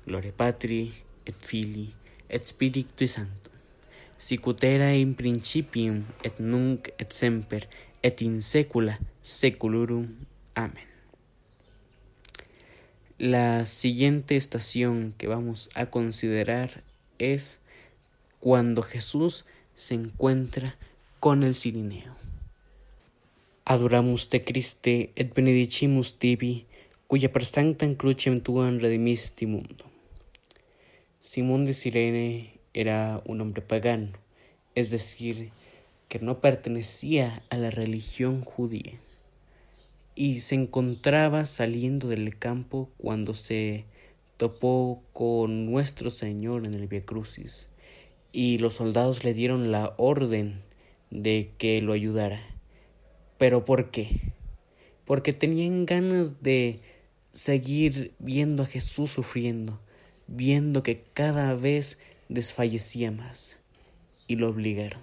Gloria 0.03 0.33
Patri, 0.35 0.91
et 1.25 1.35
Filii, 1.39 1.95
et 2.27 2.43
Spiritui 2.43 3.07
Sancto, 3.07 3.55
sic 4.17 4.43
ut 4.51 4.67
era 4.67 4.91
in 4.91 5.15
principium, 5.15 6.03
et 6.19 6.43
nunc 6.43 6.91
et 6.99 7.15
semper, 7.15 7.69
et 8.03 8.27
in 8.27 8.41
saecula 8.43 8.99
saeculorum. 9.21 10.09
Amen. 10.59 10.90
La 13.21 13.67
siguiente 13.67 14.35
estación 14.35 15.13
que 15.15 15.27
vamos 15.27 15.69
a 15.75 15.91
considerar 15.91 16.83
es 17.19 17.59
cuando 18.39 18.81
Jesús 18.81 19.45
se 19.75 19.93
encuentra 19.93 20.75
con 21.19 21.43
el 21.43 21.53
Sirineo. 21.53 22.15
Adoramus 23.63 24.29
te 24.29 24.41
Christe 24.41 25.11
et 25.15 25.35
benedicimus 25.35 26.17
tibi, 26.17 26.65
cuya 27.05 27.31
per 27.31 27.45
sanctam 27.45 27.93
crucem 27.93 28.41
tuam 28.41 28.79
redimisti 28.79 29.45
mundo. 29.45 29.85
Simón 31.19 31.67
de 31.67 31.75
Sirene 31.75 32.57
era 32.73 33.21
un 33.27 33.39
hombre 33.39 33.61
pagano, 33.61 34.17
es 34.73 34.89
decir, 34.89 35.51
que 36.09 36.17
no 36.17 36.41
pertenecía 36.41 37.43
a 37.51 37.57
la 37.59 37.69
religión 37.69 38.41
judía, 38.41 38.97
y 40.21 40.39
se 40.41 40.53
encontraba 40.53 41.45
saliendo 41.45 42.07
del 42.07 42.37
campo 42.37 42.91
cuando 42.97 43.33
se 43.33 43.85
topó 44.37 45.01
con 45.13 45.65
nuestro 45.65 46.11
Señor 46.11 46.67
en 46.67 46.75
el 46.75 46.85
Via 46.85 47.03
Crucis, 47.03 47.69
y 48.31 48.59
los 48.59 48.75
soldados 48.75 49.23
le 49.23 49.33
dieron 49.33 49.71
la 49.71 49.95
orden 49.97 50.61
de 51.09 51.53
que 51.57 51.81
lo 51.81 51.93
ayudara. 51.93 52.39
¿Pero 53.39 53.65
por 53.65 53.89
qué? 53.89 54.31
Porque 55.05 55.33
tenían 55.33 55.87
ganas 55.87 56.43
de 56.43 56.81
seguir 57.31 58.13
viendo 58.19 58.61
a 58.61 58.67
Jesús 58.67 59.09
sufriendo, 59.09 59.81
viendo 60.27 60.83
que 60.83 61.01
cada 61.15 61.55
vez 61.55 61.97
desfallecía 62.29 63.09
más, 63.09 63.57
y 64.27 64.35
lo 64.35 64.49
obligaron. 64.49 65.01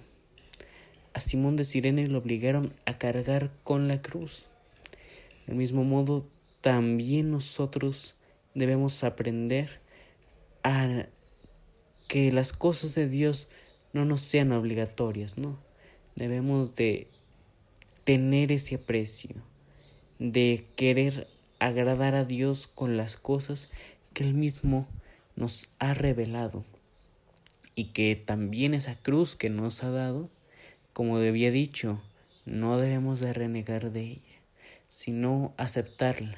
A 1.13 1.19
Simón 1.19 1.57
de 1.57 1.65
Sirene 1.65 2.07
lo 2.07 2.19
obligaron 2.19 2.71
a 2.85 2.97
cargar 2.97 3.51
con 3.65 3.89
la 3.89 4.01
cruz. 4.01 4.49
Del 5.49 5.57
mismo 5.57 5.83
modo, 5.83 6.27
también 6.61 7.31
nosotros 7.31 8.15
debemos 8.53 9.03
aprender 9.03 9.81
a 10.61 11.07
que 12.07 12.31
las 12.31 12.53
cosas 12.53 12.93
de 12.93 13.09
Dios 13.09 13.49
no 13.91 14.05
nos 14.05 14.21
sean 14.21 14.51
obligatorias, 14.51 15.39
¿no? 15.39 15.57
Debemos 16.15 16.75
de 16.75 17.07
tener 18.03 18.51
ese 18.51 18.75
aprecio, 18.75 19.37
de 20.19 20.67
querer 20.75 21.25
agradar 21.57 22.13
a 22.13 22.25
Dios 22.25 22.67
con 22.67 22.95
las 22.95 23.17
cosas 23.17 23.71
que 24.13 24.25
Él 24.25 24.35
mismo 24.35 24.87
nos 25.35 25.69
ha 25.79 25.95
revelado 25.95 26.63
y 27.73 27.85
que 27.85 28.15
también 28.15 28.75
esa 28.75 28.97
cruz 29.01 29.35
que 29.35 29.49
nos 29.49 29.83
ha 29.83 29.89
dado, 29.89 30.29
como 30.93 31.17
había 31.17 31.49
dicho, 31.49 31.99
no 32.45 32.77
debemos 32.77 33.19
de 33.19 33.33
renegar 33.33 33.91
de 33.91 34.01
ella, 34.01 34.28
sino 34.89 35.53
aceptarla, 35.57 36.37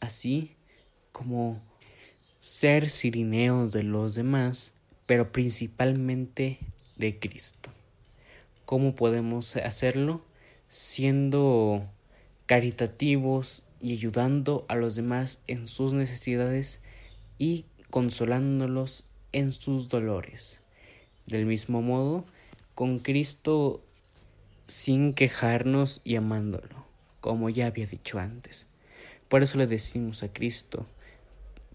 así 0.00 0.56
como 1.12 1.60
ser 2.40 2.88
sirineos 2.88 3.72
de 3.72 3.84
los 3.84 4.14
demás, 4.14 4.72
pero 5.06 5.30
principalmente 5.30 6.58
de 6.96 7.18
Cristo. 7.18 7.70
¿Cómo 8.64 8.94
podemos 8.94 9.54
hacerlo? 9.56 10.24
Siendo 10.68 11.88
caritativos 12.46 13.64
y 13.80 13.92
ayudando 13.92 14.64
a 14.68 14.76
los 14.76 14.94
demás 14.94 15.40
en 15.46 15.66
sus 15.66 15.92
necesidades 15.92 16.80
y 17.38 17.66
consolándolos 17.90 19.04
en 19.32 19.52
sus 19.52 19.88
dolores. 19.88 20.58
Del 21.26 21.46
mismo 21.46 21.82
modo, 21.82 22.24
con 22.74 22.98
Cristo 22.98 23.84
sin 24.66 25.12
quejarnos 25.12 26.00
y 26.04 26.16
amándolo, 26.16 26.81
como 27.22 27.48
ya 27.48 27.68
había 27.68 27.86
dicho 27.86 28.18
antes. 28.18 28.66
Por 29.28 29.42
eso 29.42 29.56
le 29.56 29.66
decimos 29.66 30.22
a 30.22 30.30
Cristo, 30.30 30.84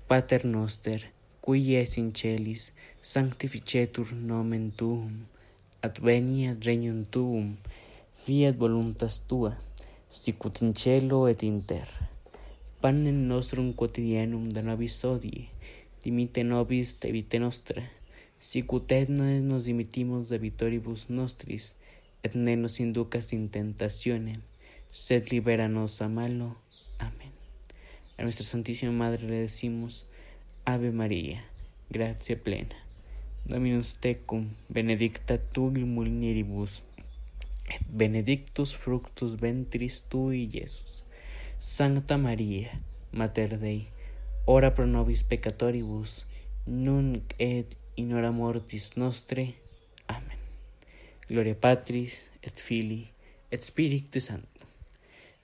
Pater 0.07 0.45
noster, 0.45 1.11
qui 1.43 1.75
es 1.75 1.97
in 1.97 2.13
celis, 2.13 2.73
sanctificetur 3.01 4.13
nomen 4.13 4.71
tuum, 4.71 5.25
adveniat 5.81 6.63
regnum 6.63 7.05
tuum, 7.05 7.55
fiat 8.23 8.57
voluntas 8.57 9.21
tua, 9.27 9.57
sicut 10.09 10.61
in 10.61 10.73
cielo 10.75 11.27
et 11.27 11.43
in 11.43 11.61
terra. 11.63 12.09
Panem 12.81 13.27
nostrum 13.27 13.73
quotidianum 13.73 14.49
da 14.49 14.61
nobis 14.61 15.03
odie, 15.03 15.47
dimite 16.03 16.43
nobis 16.43 16.97
vite 17.01 17.39
nostra, 17.39 17.83
sicut 18.39 18.91
et 18.91 19.09
nos 19.09 19.65
dimitimos 19.65 20.27
de 20.29 20.37
vitoribus 20.37 21.09
nostris, 21.09 21.75
et 22.23 22.35
ne 22.35 22.55
nos 22.55 22.79
inducas 22.79 23.31
in 23.33 23.47
tentationem, 23.49 24.41
sed 24.91 25.29
liberanos 25.31 26.01
a 26.01 26.07
malo. 26.07 26.57
Amén. 26.99 27.31
A 28.17 28.23
nuestra 28.23 28.45
Santísima 28.45 28.91
Madre 28.91 29.27
le 29.27 29.35
decimos, 29.35 30.07
Ave 30.65 30.91
María, 30.91 31.45
gracia 31.89 32.41
plena, 32.41 32.75
Dominus 33.45 33.97
tecum, 33.99 34.49
benedicta 34.67 35.37
tu 35.37 35.67
in 35.69 35.97
et 37.69 37.81
benedictus 37.89 38.75
fructus 38.75 39.39
ventris 39.39 40.03
tui, 40.09 40.49
Iesus. 40.51 41.03
Sancta 41.59 42.17
María, 42.17 42.81
Mater 43.11 43.57
Dei, 43.59 43.87
ora 44.45 44.73
pro 44.73 44.85
nobis 44.85 45.23
peccatoribus, 45.23 46.25
nunc 46.65 47.33
et 47.37 47.75
in 47.95 48.13
hora 48.13 48.31
mortis 48.31 48.95
nostre. 48.95 49.55
Amen. 50.07 50.37
Gloria 51.27 51.55
Patris, 51.55 52.21
et 52.41 52.55
Filii, 52.55 53.11
et 53.51 53.63
Spiritus 53.63 54.25
Sancto. 54.25 54.56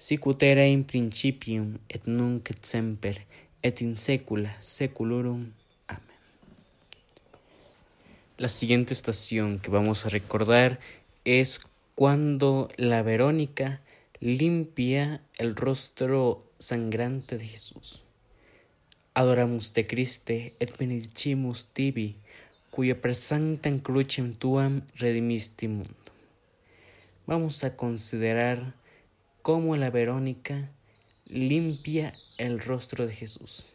Sicut 0.03 0.43
era 0.43 0.65
in 0.65 0.83
principium, 0.83 1.77
et 1.87 2.09
nunc 2.11 2.49
et 2.51 2.65
semper, 2.67 3.21
et 3.63 3.79
in 3.79 3.93
saecula 3.95 4.57
saeculorum. 4.59 5.45
Amén. 5.87 6.19
La 8.37 8.49
siguiente 8.49 8.91
estación 8.93 9.59
que 9.59 9.71
vamos 9.71 10.05
a 10.05 10.09
recordar 10.09 10.81
es 11.23 11.61
cuando 11.95 12.67
la 12.75 13.01
Verónica 13.01 13.79
limpia 14.19 15.21
el 15.37 15.55
rostro 15.55 16.43
sangrante 16.59 17.37
de 17.37 17.47
Jesús. 17.47 18.03
Adoramus 19.13 19.71
te 19.71 19.87
Christe 19.87 20.53
et 20.59 20.77
benedicimus 20.77 21.67
tibi, 21.71 22.17
cuya 22.71 22.99
per 22.99 23.15
sanctam 23.15 23.79
crucem 23.79 24.33
tuam 24.33 24.81
redimisti 24.99 25.69
mundo. 25.69 26.11
Vamos 27.25 27.63
a 27.63 27.77
considerar 27.77 28.82
cómo 29.43 29.75
la 29.75 29.89
Verónica 29.89 30.71
limpia 31.25 32.13
el 32.37 32.61
rostro 32.61 33.05
de 33.05 33.13
Jesús. 33.13 33.65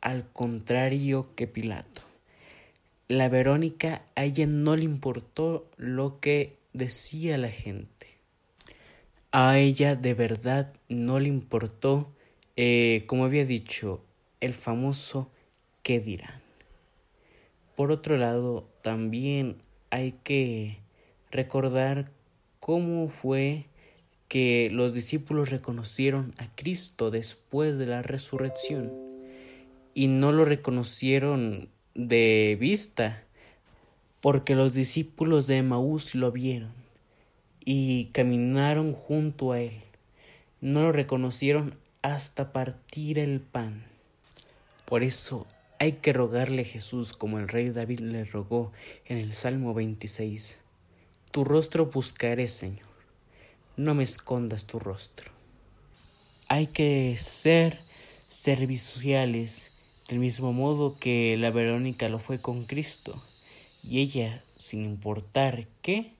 Al 0.00 0.30
contrario 0.32 1.34
que 1.34 1.48
Pilato. 1.48 2.02
La 3.08 3.28
Verónica 3.28 4.02
a 4.14 4.24
ella 4.24 4.46
no 4.46 4.76
le 4.76 4.84
importó 4.84 5.68
lo 5.76 6.20
que 6.20 6.56
decía 6.72 7.36
la 7.36 7.48
gente. 7.48 8.06
A 9.32 9.58
ella 9.58 9.96
de 9.96 10.14
verdad 10.14 10.72
no 10.88 11.18
le 11.18 11.28
importó, 11.28 12.12
eh, 12.54 13.02
como 13.06 13.24
había 13.24 13.44
dicho, 13.44 14.04
el 14.40 14.54
famoso 14.54 15.32
¿qué 15.82 15.98
dirán? 15.98 16.42
Por 17.74 17.90
otro 17.90 18.16
lado, 18.18 18.68
también 18.82 19.56
hay 19.90 20.12
que 20.22 20.78
recordar 21.32 22.12
cómo 22.60 23.08
fue 23.08 23.66
que 24.34 24.68
los 24.72 24.94
discípulos 24.94 25.50
reconocieron 25.50 26.34
a 26.38 26.52
Cristo 26.56 27.12
después 27.12 27.78
de 27.78 27.86
la 27.86 28.02
resurrección 28.02 28.92
y 29.94 30.08
no 30.08 30.32
lo 30.32 30.44
reconocieron 30.44 31.68
de 31.94 32.56
vista 32.58 33.22
porque 34.20 34.56
los 34.56 34.74
discípulos 34.74 35.46
de 35.46 35.58
Emaús 35.58 36.16
lo 36.16 36.32
vieron 36.32 36.72
y 37.64 38.06
caminaron 38.06 38.92
junto 38.92 39.52
a 39.52 39.60
él. 39.60 39.82
No 40.60 40.82
lo 40.82 40.90
reconocieron 40.90 41.76
hasta 42.02 42.52
partir 42.52 43.20
el 43.20 43.38
pan. 43.38 43.84
Por 44.84 45.04
eso 45.04 45.46
hay 45.78 45.92
que 45.92 46.12
rogarle 46.12 46.62
a 46.62 46.64
Jesús 46.64 47.12
como 47.12 47.38
el 47.38 47.46
rey 47.46 47.70
David 47.70 48.00
le 48.00 48.24
rogó 48.24 48.72
en 49.06 49.16
el 49.16 49.32
Salmo 49.34 49.74
26. 49.74 50.58
Tu 51.30 51.44
rostro 51.44 51.86
buscaré, 51.86 52.48
Señor. 52.48 52.93
No 53.76 53.94
me 53.94 54.04
escondas 54.04 54.66
tu 54.66 54.78
rostro. 54.78 55.32
Hay 56.46 56.68
que 56.68 57.16
ser 57.18 57.80
serviciales 58.28 59.72
del 60.08 60.20
mismo 60.20 60.52
modo 60.52 60.96
que 60.96 61.36
la 61.36 61.50
Verónica 61.50 62.08
lo 62.08 62.20
fue 62.20 62.40
con 62.40 62.66
Cristo. 62.66 63.20
Y 63.82 63.98
ella, 63.98 64.44
sin 64.56 64.84
importar 64.84 65.66
qué, 65.82 66.12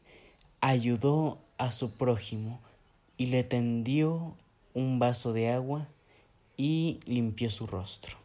ayudó 0.61 1.38
a 1.57 1.71
su 1.71 1.93
prójimo 1.93 2.61
y 3.17 3.27
le 3.27 3.45
tendió 3.45 4.37
un 4.73 4.99
vaso 4.99 5.33
de 5.33 5.51
agua 5.51 5.87
y 6.57 6.99
limpió 7.07 7.51
su 7.51 7.69
rostro. 7.69 8.17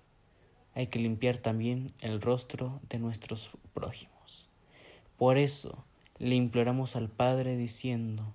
hay 0.74 0.88
que 0.88 0.98
limpiar 0.98 1.38
también 1.38 1.94
el 2.02 2.20
rostro 2.22 2.80
de 2.89 2.98
nuestros 2.98 3.52
prójimos. 3.76 4.50
Por 5.18 5.38
eso 5.38 5.84
le 6.18 6.36
imploramos 6.36 6.96
al 6.96 7.10
Padre 7.10 7.58
diciendo, 7.58 8.34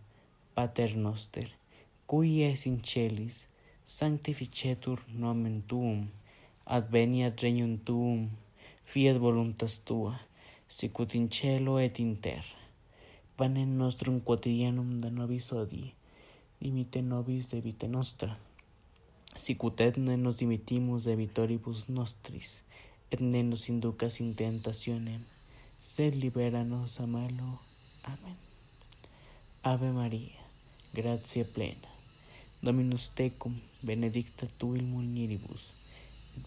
Pater 0.54 0.96
noster, 0.96 1.48
cui 2.06 2.42
es 2.42 2.66
in 2.66 2.78
celis, 2.80 3.48
sanctificetur 3.84 5.00
nomen 5.18 5.62
tuum, 5.66 6.04
adveniat 6.64 7.42
regnum 7.42 7.74
tuum, 7.82 8.28
fiat 8.84 9.18
voluntas 9.18 9.80
tua, 9.84 10.14
sicut 10.68 11.16
in 11.18 11.28
cielo 11.28 11.78
et 11.78 11.98
in 11.98 12.14
terra. 12.16 12.60
Panem 13.36 13.74
nostrum 13.76 14.20
quotidianum 14.20 15.00
da 15.02 15.10
nobis 15.10 15.50
odie, 15.52 15.90
dimite 16.60 17.02
nobis 17.02 17.50
de 17.50 17.60
vita 17.60 17.88
nostra, 17.88 18.38
sicut 19.34 19.80
et 19.80 19.98
ne 19.98 20.14
nos 20.16 20.38
dimitimus 20.38 21.10
de 21.10 21.16
vitoribus 21.18 21.88
nostris, 21.88 22.62
et 23.10 23.20
ne 23.20 23.42
nos 23.42 23.68
inducas 23.68 24.20
in 24.20 24.34
tentationem, 24.38 25.26
sed 25.80 26.14
libera 26.14 26.62
nos 26.62 27.00
a 27.00 27.06
malo. 27.06 27.58
Amén. 28.04 28.38
Ave 29.64 29.90
María, 29.90 30.43
gratia 30.94 31.44
plena. 31.44 31.90
Dominus 32.62 33.10
tecum, 33.14 33.58
benedicta 33.82 34.46
tu 34.58 34.74
in 34.74 34.86
mulieribus, 34.90 35.72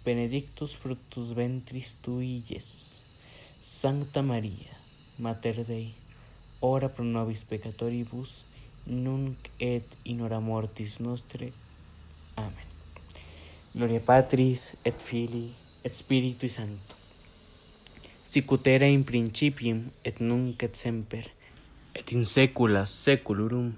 benedictus 0.05 0.73
fructus 0.73 1.33
ventris 1.36 1.95
tui, 2.01 2.43
Iesus. 2.49 2.95
Sancta 3.60 4.21
Maria, 4.21 4.73
Mater 5.17 5.63
Dei, 5.65 5.93
ora 6.62 6.89
pro 6.89 7.03
nobis 7.03 7.43
peccatoribus, 7.43 8.43
nunc 8.86 9.49
et 9.60 9.86
in 10.03 10.21
hora 10.21 10.39
mortis 10.39 10.99
nostre. 10.99 11.51
Amen. 12.36 12.67
Gloria 13.73 13.99
Patris 13.99 14.73
et 14.83 14.95
Filii 14.95 15.53
et 15.83 15.93
Spiritui 15.93 16.49
Sancto. 16.49 16.95
Sic 18.23 18.51
ut 18.51 18.67
era 18.67 18.88
in 18.88 19.03
principium 19.03 19.89
et 20.03 20.19
nunc 20.19 20.63
et 20.63 20.75
semper 20.75 21.27
et 21.97 22.12
in 22.12 22.23
saecula 22.23 22.86
saeculorum. 22.86 23.73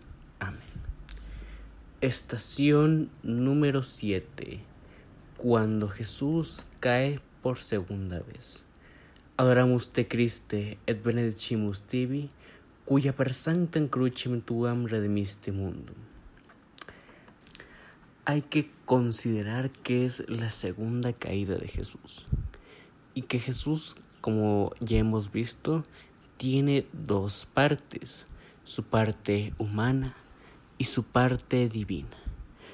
Estación 2.02 3.10
número 3.24 3.84
7. 3.84 4.62
Cuando 5.36 5.90
Jesús 5.90 6.66
cae 6.80 7.20
por 7.42 7.58
segunda 7.58 8.22
vez. 8.22 8.64
Adoramus 9.36 9.90
te 9.90 10.08
Christe 10.08 10.78
et 10.88 11.04
benedicimus 11.04 11.82
tibi, 11.82 12.30
cuya 12.86 13.12
per 13.12 13.34
sanctam 13.34 13.90
crucem 13.90 14.40
tuam 14.40 14.86
redimiste 14.86 15.52
mundum. 15.52 15.98
Hay 18.24 18.44
que 18.44 18.72
considerar 18.86 19.70
que 19.70 20.06
es 20.06 20.24
la 20.30 20.52
segunda 20.52 21.12
caída 21.12 21.58
de 21.58 21.68
Jesús 21.68 22.26
y 23.14 23.24
que 23.24 23.40
Jesús, 23.40 23.98
como 24.22 24.72
ya 24.80 25.00
hemos 25.00 25.34
visto, 25.34 25.84
tiene 26.38 26.88
dos 26.94 27.46
partes, 27.46 28.26
su 28.64 28.84
parte 28.84 29.54
humana 29.58 30.16
y 30.80 30.86
su 30.86 31.04
parte 31.04 31.70
divina. 31.70 32.18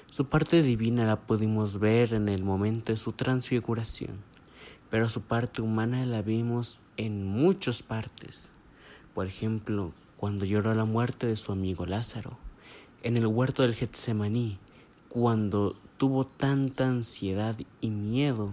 Su 0.09 0.27
parte 0.27 0.61
divina 0.63 1.03
la 1.03 1.19
pudimos 1.19 1.79
ver 1.79 2.13
en 2.13 2.29
el 2.29 2.45
momento 2.45 2.93
de 2.93 2.97
su 2.97 3.11
transfiguración 3.11 4.23
pero 4.89 5.09
su 5.09 5.21
parte 5.21 5.61
humana 5.61 6.05
la 6.05 6.21
vimos 6.21 6.79
en 6.97 7.25
muchas 7.25 7.83
partes. 7.83 8.53
Por 9.13 9.27
ejemplo, 9.27 9.93
cuando 10.15 10.45
lloró 10.45 10.73
la 10.73 10.85
muerte 10.85 11.27
de 11.27 11.35
su 11.35 11.51
amigo 11.51 11.85
Lázaro, 11.85 12.37
en 13.03 13.17
el 13.17 13.27
huerto 13.27 13.63
del 13.63 13.75
Getsemaní, 13.75 14.57
cuando 15.09 15.75
tuvo 15.97 16.25
tanta 16.25 16.87
ansiedad 16.87 17.57
y 17.81 17.89
miedo 17.89 18.51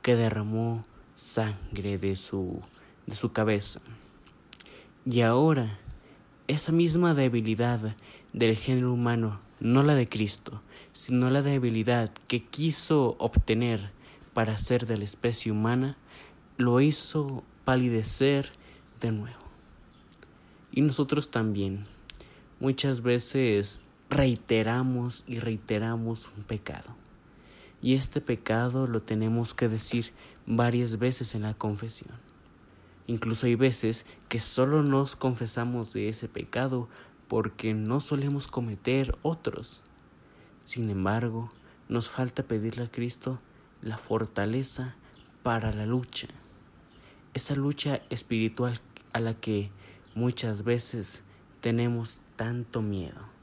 que 0.00 0.16
derramó 0.16 0.82
sangre 1.14 1.98
de 1.98 2.16
su, 2.16 2.60
de 3.06 3.14
su 3.14 3.32
cabeza. 3.32 3.80
Y 5.04 5.20
ahora, 5.20 5.78
esa 6.48 6.72
misma 6.72 7.12
debilidad 7.12 7.94
del 8.36 8.54
género 8.54 8.92
humano, 8.92 9.40
no 9.60 9.82
la 9.82 9.94
de 9.94 10.06
Cristo, 10.06 10.60
sino 10.92 11.30
la 11.30 11.40
debilidad 11.40 12.12
que 12.28 12.44
quiso 12.44 13.16
obtener 13.18 13.90
para 14.34 14.58
ser 14.58 14.84
de 14.84 14.98
la 14.98 15.04
especie 15.04 15.50
humana, 15.50 15.96
lo 16.58 16.82
hizo 16.82 17.42
palidecer 17.64 18.52
de 19.00 19.10
nuevo. 19.10 19.40
Y 20.70 20.82
nosotros 20.82 21.30
también 21.30 21.86
muchas 22.60 23.00
veces 23.00 23.80
reiteramos 24.10 25.24
y 25.26 25.38
reiteramos 25.38 26.28
un 26.36 26.44
pecado. 26.44 26.94
Y 27.80 27.94
este 27.94 28.20
pecado 28.20 28.86
lo 28.86 29.00
tenemos 29.00 29.54
que 29.54 29.68
decir 29.68 30.12
varias 30.44 30.98
veces 30.98 31.34
en 31.34 31.42
la 31.42 31.54
confesión. 31.54 32.10
Incluso 33.06 33.46
hay 33.46 33.54
veces 33.54 34.04
que 34.28 34.40
solo 34.40 34.82
nos 34.82 35.16
confesamos 35.16 35.94
de 35.94 36.10
ese 36.10 36.28
pecado 36.28 36.88
porque 37.28 37.74
no 37.74 38.00
solemos 38.00 38.48
cometer 38.48 39.16
otros. 39.22 39.82
Sin 40.62 40.90
embargo, 40.90 41.50
nos 41.88 42.08
falta 42.08 42.42
pedirle 42.42 42.84
a 42.84 42.90
Cristo 42.90 43.40
la 43.82 43.98
fortaleza 43.98 44.96
para 45.42 45.72
la 45.72 45.86
lucha, 45.86 46.28
esa 47.34 47.54
lucha 47.54 48.00
espiritual 48.10 48.80
a 49.12 49.20
la 49.20 49.34
que 49.34 49.70
muchas 50.14 50.64
veces 50.64 51.22
tenemos 51.60 52.20
tanto 52.36 52.82
miedo 52.82 53.36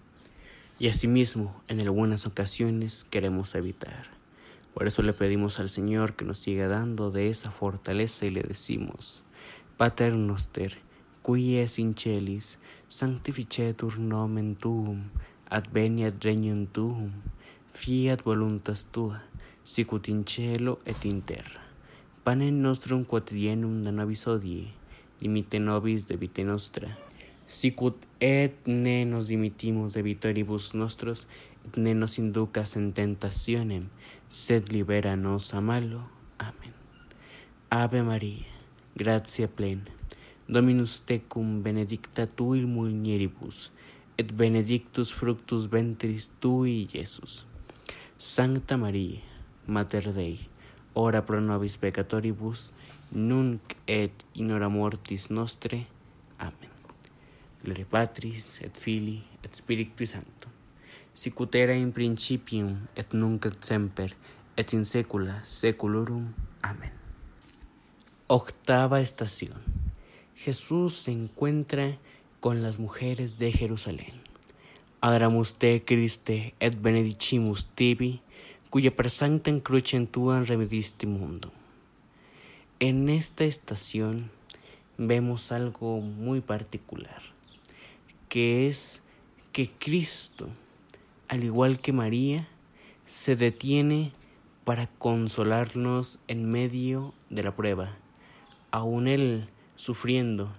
y 0.79 0.87
asimismo 0.89 1.61
en 1.67 1.81
algunas 1.81 2.25
ocasiones 2.25 3.05
queremos 3.05 3.55
evitar. 3.55 4.07
Por 4.73 4.87
eso 4.87 5.03
le 5.03 5.13
pedimos 5.13 5.59
al 5.59 5.69
Señor 5.69 6.15
que 6.15 6.25
nos 6.25 6.39
siga 6.39 6.67
dando 6.67 7.11
de 7.11 7.29
esa 7.29 7.51
fortaleza 7.51 8.25
y 8.25 8.31
le 8.31 8.41
decimos, 8.41 9.23
Pater 9.77 10.15
noster, 10.15 10.77
qui 11.23 11.57
es 11.57 11.79
in 11.79 11.93
celis, 11.95 12.57
sanctificetur 12.89 13.97
nomen 13.97 14.55
tuum, 14.55 15.09
adveniat 15.49 16.23
regnum 16.23 16.67
tuum, 16.67 17.11
fiat 17.73 18.23
voluntas 18.23 18.85
tua, 18.91 19.21
sicut 19.63 20.09
in 20.09 20.25
cielo 20.25 20.79
et 20.85 21.05
in 21.05 21.21
terra. 21.21 21.61
Panem 22.23 22.61
nostrum 22.61 23.05
quotidianum 23.05 23.83
da 23.83 23.91
nobis 23.91 24.27
odie, 24.27 24.67
dimite 25.19 25.59
nobis 25.59 26.05
de 26.07 26.15
vite 26.15 26.43
nostra, 26.43 26.91
sicut 27.47 27.95
et 28.19 28.67
ne 28.67 29.03
nos 29.05 29.27
dimitimus 29.27 29.93
de 29.93 30.01
vitoribus 30.01 30.73
nostros, 30.73 31.27
et 31.65 31.77
ne 31.77 31.93
nos 31.93 32.17
inducas 32.19 32.75
en 32.75 32.91
tentationem, 32.91 33.87
sed 34.29 34.71
libera 34.71 35.15
nos 35.15 35.53
a 35.53 35.61
malo. 35.61 36.03
Amén. 36.37 36.73
Ave 37.69 38.03
María, 38.03 38.45
gratia 38.95 39.47
plena, 39.47 39.91
Dominus 40.47 40.99
tecum 41.07 41.61
benedicta 41.63 42.27
tu 42.27 42.53
il 42.53 42.67
mulieribus, 42.67 43.71
et 44.17 44.33
benedictus 44.35 45.13
fructus 45.13 45.69
ventris 45.71 46.29
tui, 46.39 46.87
Iesus. 46.93 47.45
Sancta 48.17 48.75
María, 48.77 49.21
Mater 49.67 50.11
Dei, 50.11 50.39
ora 50.93 51.21
pro 51.21 51.39
nobis 51.39 51.77
peccatoribus, 51.77 52.71
nunc 53.11 53.61
et 53.87 54.11
in 54.35 54.51
hora 54.51 54.67
mortis 54.67 55.29
nostre. 55.29 55.87
Amen. 56.39 56.71
Gloria 57.63 57.85
Patris, 57.85 58.59
et 58.61 58.75
Filii, 58.75 59.23
et 59.43 59.55
Spiritui 59.55 60.05
Sancto, 60.05 60.49
sicut 61.13 61.55
era 61.55 61.73
in 61.73 61.93
principium, 61.95 62.81
et 62.95 63.13
nunc 63.13 63.45
et 63.45 63.63
semper, 63.63 64.11
et 64.57 64.73
in 64.73 64.83
saecula 64.83 65.39
saeculorum. 65.45 66.33
Amén. 66.61 66.91
Octava 68.27 68.99
estación. 68.99 69.82
Jesús 70.43 70.95
se 70.95 71.11
encuentra 71.13 71.97
con 72.41 72.63
las 72.63 72.77
mujeres 72.77 73.39
de 73.39 73.53
Jerusalén. 73.53 74.21
Adoramus 74.99 75.55
te, 75.55 75.85
Christe, 75.85 76.53
et 76.59 76.81
benedicimus 76.81 77.69
tibi, 77.69 78.19
cuya 78.69 78.91
per 78.91 79.09
sanctam 79.09 79.61
crucem 79.61 80.05
tuam 80.05 80.43
remediste 80.43 81.07
mundo. 81.07 81.53
En 82.81 83.07
esta 83.07 83.45
estación 83.45 84.31
vemos 84.97 85.53
algo 85.53 86.01
muy 86.01 86.41
particular, 86.41 87.21
que 88.27 88.67
es 88.67 89.01
que 89.53 89.69
Cristo, 89.69 90.49
al 91.29 91.45
igual 91.45 91.79
que 91.79 91.93
María, 91.93 92.49
se 93.05 93.37
detiene 93.37 94.11
para 94.65 94.87
consolarnos 94.87 96.19
en 96.27 96.49
medio 96.49 97.13
de 97.29 97.43
la 97.43 97.55
prueba, 97.55 97.95
aún 98.71 99.07
Él 99.07 99.47
sufriendo, 99.75 100.51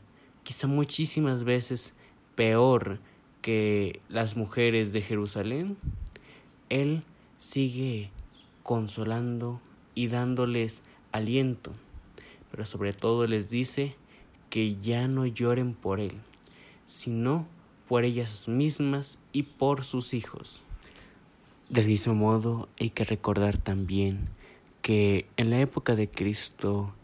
quizá 0.43 0.67
muchísimas 0.67 1.45
veces 1.45 1.95
peor 2.35 2.99
que 3.43 4.01
las 4.09 4.37
mujeres 4.37 4.93
de 4.93 5.03
Jerusalén, 5.03 5.77
Él 6.69 7.03
sigue 7.39 8.11
consolando 8.63 9.61
y 9.95 10.09
dándoles 10.09 10.83
aliento, 11.13 11.73
pero 12.51 12.65
sobre 12.65 12.93
todo 12.93 13.27
les 13.27 13.51
dice 13.51 13.95
que 14.51 14.77
ya 14.81 15.09
no 15.09 15.27
lloren 15.27 15.75
por 15.75 16.01
Él, 16.01 16.15
sino 16.85 17.47
por 17.89 18.05
ellas 18.05 18.49
mismas 18.49 19.19
y 19.33 19.43
por 19.43 19.85
sus 19.85 20.15
hijos. 20.15 20.63
Del 21.69 21.87
mismo 21.87 22.15
modo 22.15 22.69
hay 22.81 22.91
que 22.91 23.05
recordar 23.05 23.59
también 23.59 24.29
que 24.83 25.27
en 25.37 25.51
la 25.51 25.61
época 25.61 25.95
de 25.95 26.09
Cristo 26.09 26.95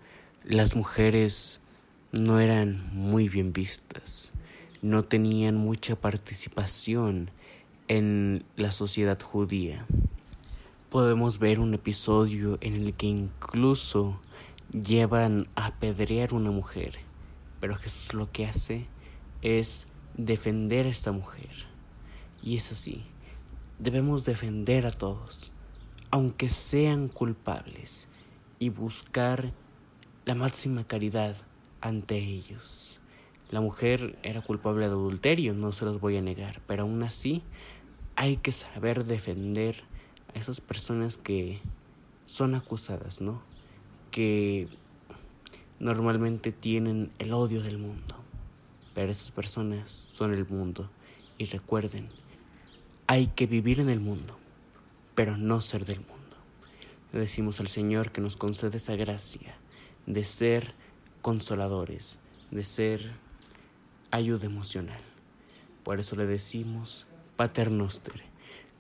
las 0.45 0.77
mujeres 0.77 1.60
no 2.13 2.41
eran 2.41 2.91
muy 2.93 3.29
bien 3.29 3.53
vistas, 3.53 4.33
no 4.83 5.05
tenían 5.05 5.57
mucha 5.57 5.95
participación 5.95 7.31
en 7.87 8.45
la 8.57 8.73
sociedad 8.73 9.21
judía. 9.21 9.87
Podemos 10.91 11.39
ver 11.39 11.61
un 11.61 11.73
episodio 11.75 12.59
en 12.61 12.75
el 12.75 12.95
que 12.95 13.07
incluso 13.07 14.21
llevan 14.73 15.49
a 15.55 15.67
apedrear 15.67 16.35
una 16.35 16.51
mujer, 16.51 16.99
pero 17.61 17.77
Jesús 17.77 18.13
lo 18.13 18.33
que 18.33 18.47
hace 18.47 18.87
es 19.43 19.87
defender 20.17 20.87
a 20.87 20.91
esta 20.91 21.13
mujer. 21.13 21.67
Y 22.43 22.57
es 22.57 22.73
así, 22.73 23.05
debemos 23.79 24.25
defender 24.25 24.85
a 24.85 24.91
todos, 24.91 25.53
aunque 26.11 26.49
sean 26.49 27.07
culpables, 27.07 28.09
y 28.59 28.69
buscar 28.69 29.53
la 30.25 30.35
máxima 30.35 30.85
caridad 30.85 31.37
ante 31.81 32.19
ellos. 32.19 33.01
La 33.51 33.61
mujer 33.61 34.19
era 34.23 34.43
culpable 34.43 34.87
de 34.87 34.93
adulterio, 34.93 35.55
no 35.55 35.73
se 35.73 35.85
los 35.85 36.01
voy 36.01 36.17
a 36.17 36.23
negar, 36.23 36.61
pero 36.67 36.85
aún 36.85 37.03
así 37.03 37.43
hay 38.17 38.37
que 38.37 38.53
saber 38.53 39.05
defender 39.05 39.83
a 40.35 40.39
esas 40.39 40.61
personas 40.61 41.17
que 41.17 41.61
son 42.27 42.55
acusadas, 42.55 43.21
¿no? 43.21 43.43
Que 44.11 44.69
normalmente 45.81 46.53
tienen 46.53 47.11
el 47.19 47.33
odio 47.33 47.63
del 47.63 47.79
mundo, 47.79 48.15
pero 48.95 49.11
esas 49.11 49.33
personas 49.33 50.11
son 50.13 50.33
el 50.33 50.47
mundo. 50.47 50.89
Y 51.39 51.47
recuerden, 51.47 52.09
hay 53.07 53.29
que 53.29 53.47
vivir 53.47 53.81
en 53.81 53.89
el 53.89 53.99
mundo, 53.99 54.37
pero 55.17 55.37
no 55.37 55.61
ser 55.61 55.87
del 55.87 56.01
mundo. 56.01 56.37
Le 57.13 57.19
decimos 57.19 57.59
al 57.59 57.67
Señor 57.67 58.13
que 58.13 58.21
nos 58.21 58.37
concede 58.37 58.77
esa 58.77 58.95
gracia 58.95 59.57
de 60.07 60.23
ser 60.23 60.75
consoladores, 61.21 62.19
de 62.51 62.65
ser 62.65 63.13
ayuda 64.11 64.47
emocional. 64.47 65.01
Por 65.83 66.01
eso 66.01 66.17
le 66.17 66.27
decimos 66.27 67.07
Pater 67.37 67.71
Noster, 67.71 68.23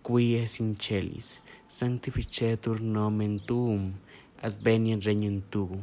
qui 0.02 0.36
es 0.36 0.60
in 0.60 0.76
celis, 0.76 1.40
sanctificetur 1.68 2.80
nomen 2.80 3.38
tuum, 3.40 3.94
adveniat 4.42 5.04
regnum 5.04 5.40
tuum, 5.50 5.82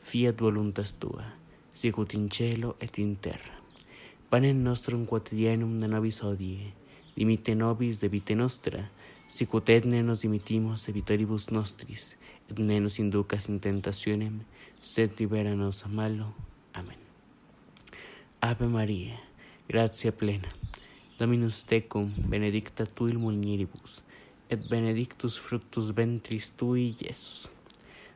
fiat 0.00 0.40
voluntas 0.40 0.96
tua, 0.96 1.34
sicut 1.72 2.14
in 2.14 2.30
cielo 2.30 2.76
et 2.80 2.98
in 2.98 3.16
terra. 3.16 3.60
Panem 4.28 4.62
nostrum 4.62 5.04
quotidianum 5.06 5.78
de 5.80 5.88
nobis 5.88 6.22
hodie, 6.22 6.72
dimite 7.16 7.54
nobis 7.54 8.00
de 8.00 8.08
vite 8.08 8.34
nostra, 8.34 8.90
sicut 9.28 9.68
et 9.70 9.84
ne 9.86 10.02
nos 10.02 10.22
dimitimos 10.22 10.86
de 10.86 10.92
vitoribus 10.92 11.50
nostris, 11.50 12.16
et 12.50 12.58
ne 12.58 12.80
nos 12.80 12.98
inducas 12.98 13.48
in 13.48 13.60
tentationem, 13.60 14.42
sed 14.80 15.18
libera 15.18 15.54
nos 15.54 15.84
a 15.84 15.88
malo. 15.88 16.34
Amén. 16.72 16.98
Ave 18.40 18.66
María, 18.66 19.20
gratia 19.68 20.12
plena, 20.12 20.48
Dominus 21.18 21.64
tecum, 21.64 22.10
benedicta 22.28 22.84
tu 22.84 23.06
il 23.06 23.18
mulieribus, 23.18 24.02
et 24.50 24.68
benedictus 24.68 25.38
fructus 25.38 25.92
ventris 25.94 26.50
tui, 26.56 26.96
Iesus. 27.00 27.48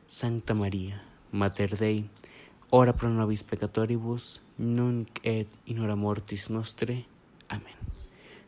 Sancta 0.07 0.53
María, 0.53 1.01
Mater 1.31 1.77
Dei, 1.77 2.09
ora 2.69 2.93
pro 2.93 3.09
nobis 3.09 3.43
peccatoribus, 3.43 4.41
nunc 4.57 5.19
et 5.23 5.47
in 5.65 5.79
hora 5.79 5.95
mortis 5.95 6.49
nostre. 6.49 7.05
Amén. 7.47 7.75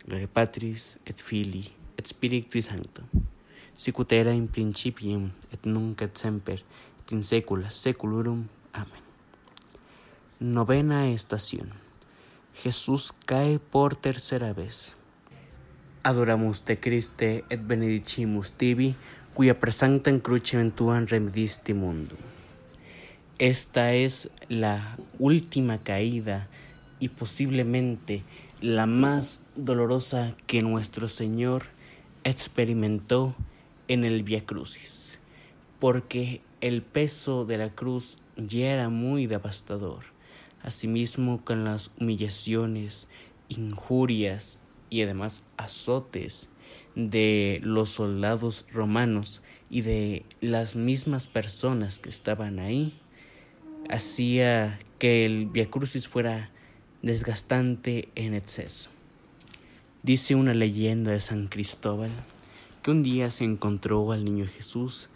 Gloria 0.05 0.27
Patris, 0.27 0.97
et 1.05 1.21
Filii, 1.21 1.71
et 1.99 2.07
Spiritui 2.07 2.61
Sancto, 2.61 3.03
sicut 3.75 4.13
in 4.13 4.47
principium, 4.47 5.31
et 5.51 5.65
nunc 5.65 6.01
et 6.01 6.17
semper, 6.17 6.63
et 6.99 7.11
in 7.11 7.21
saecula 7.21 7.69
saeculorum. 7.69 8.47
Novena 10.39 11.09
estación. 11.09 11.73
Jesús 12.55 13.11
cae 13.25 13.59
por 13.59 13.97
tercera 13.97 14.53
vez. 14.53 14.95
Adoramus 16.03 16.63
te 16.63 16.79
Christe 16.79 17.43
et 17.49 17.67
benedicimus 17.67 18.53
tibi, 18.53 18.95
cuya 19.33 19.59
presanctam 19.59 20.21
crucem 20.21 20.71
tuam 20.71 21.05
remedisti 21.05 21.73
mundo. 21.73 22.15
Esta 23.39 23.93
es 23.93 24.29
la 24.47 24.97
última 25.19 25.79
caída 25.79 26.47
y 27.01 27.09
posiblemente 27.09 28.23
la 28.61 28.85
más 28.85 29.41
dolorosa 29.57 30.35
que 30.47 30.61
nuestro 30.61 31.09
Señor 31.09 31.63
experimentó 32.23 33.35
en 33.87 34.05
el 34.05 34.23
Via 34.23 34.45
Crucis, 34.45 35.19
porque 35.79 36.41
el 36.61 36.81
peso 36.81 37.45
de 37.45 37.57
la 37.57 37.69
cruz 37.69 38.17
ya 38.37 38.71
era 38.73 38.89
muy 38.89 39.27
devastador. 39.27 40.05
Asimismo, 40.61 41.43
con 41.43 41.63
las 41.63 41.91
humillaciones, 41.99 43.07
injurias 43.47 44.61
y 44.89 45.01
además 45.01 45.45
azotes 45.57 46.49
de 46.95 47.59
los 47.63 47.89
soldados 47.89 48.65
romanos 48.71 49.41
y 49.69 49.81
de 49.81 50.25
las 50.41 50.75
mismas 50.75 51.27
personas 51.27 51.99
que 51.99 52.09
estaban 52.09 52.59
ahí, 52.59 52.99
hacía 53.89 54.79
que 54.97 55.25
el 55.25 55.45
Via 55.45 55.69
Crucis 55.69 56.07
fuera 56.07 56.51
desgastante 57.01 58.09
en 58.15 58.33
exceso. 58.33 58.89
Dice 60.01 60.33
una 60.35 60.53
leyenda 60.53 61.11
de 61.11 61.19
San 61.19 61.47
Cristóbal 61.47 62.11
que 62.81 62.91
un 62.91 63.03
día 63.03 63.29
se 63.29 63.43
encontró 63.43 64.13
al 64.13 64.23
niño 64.23 64.45
Jesús 64.47 65.09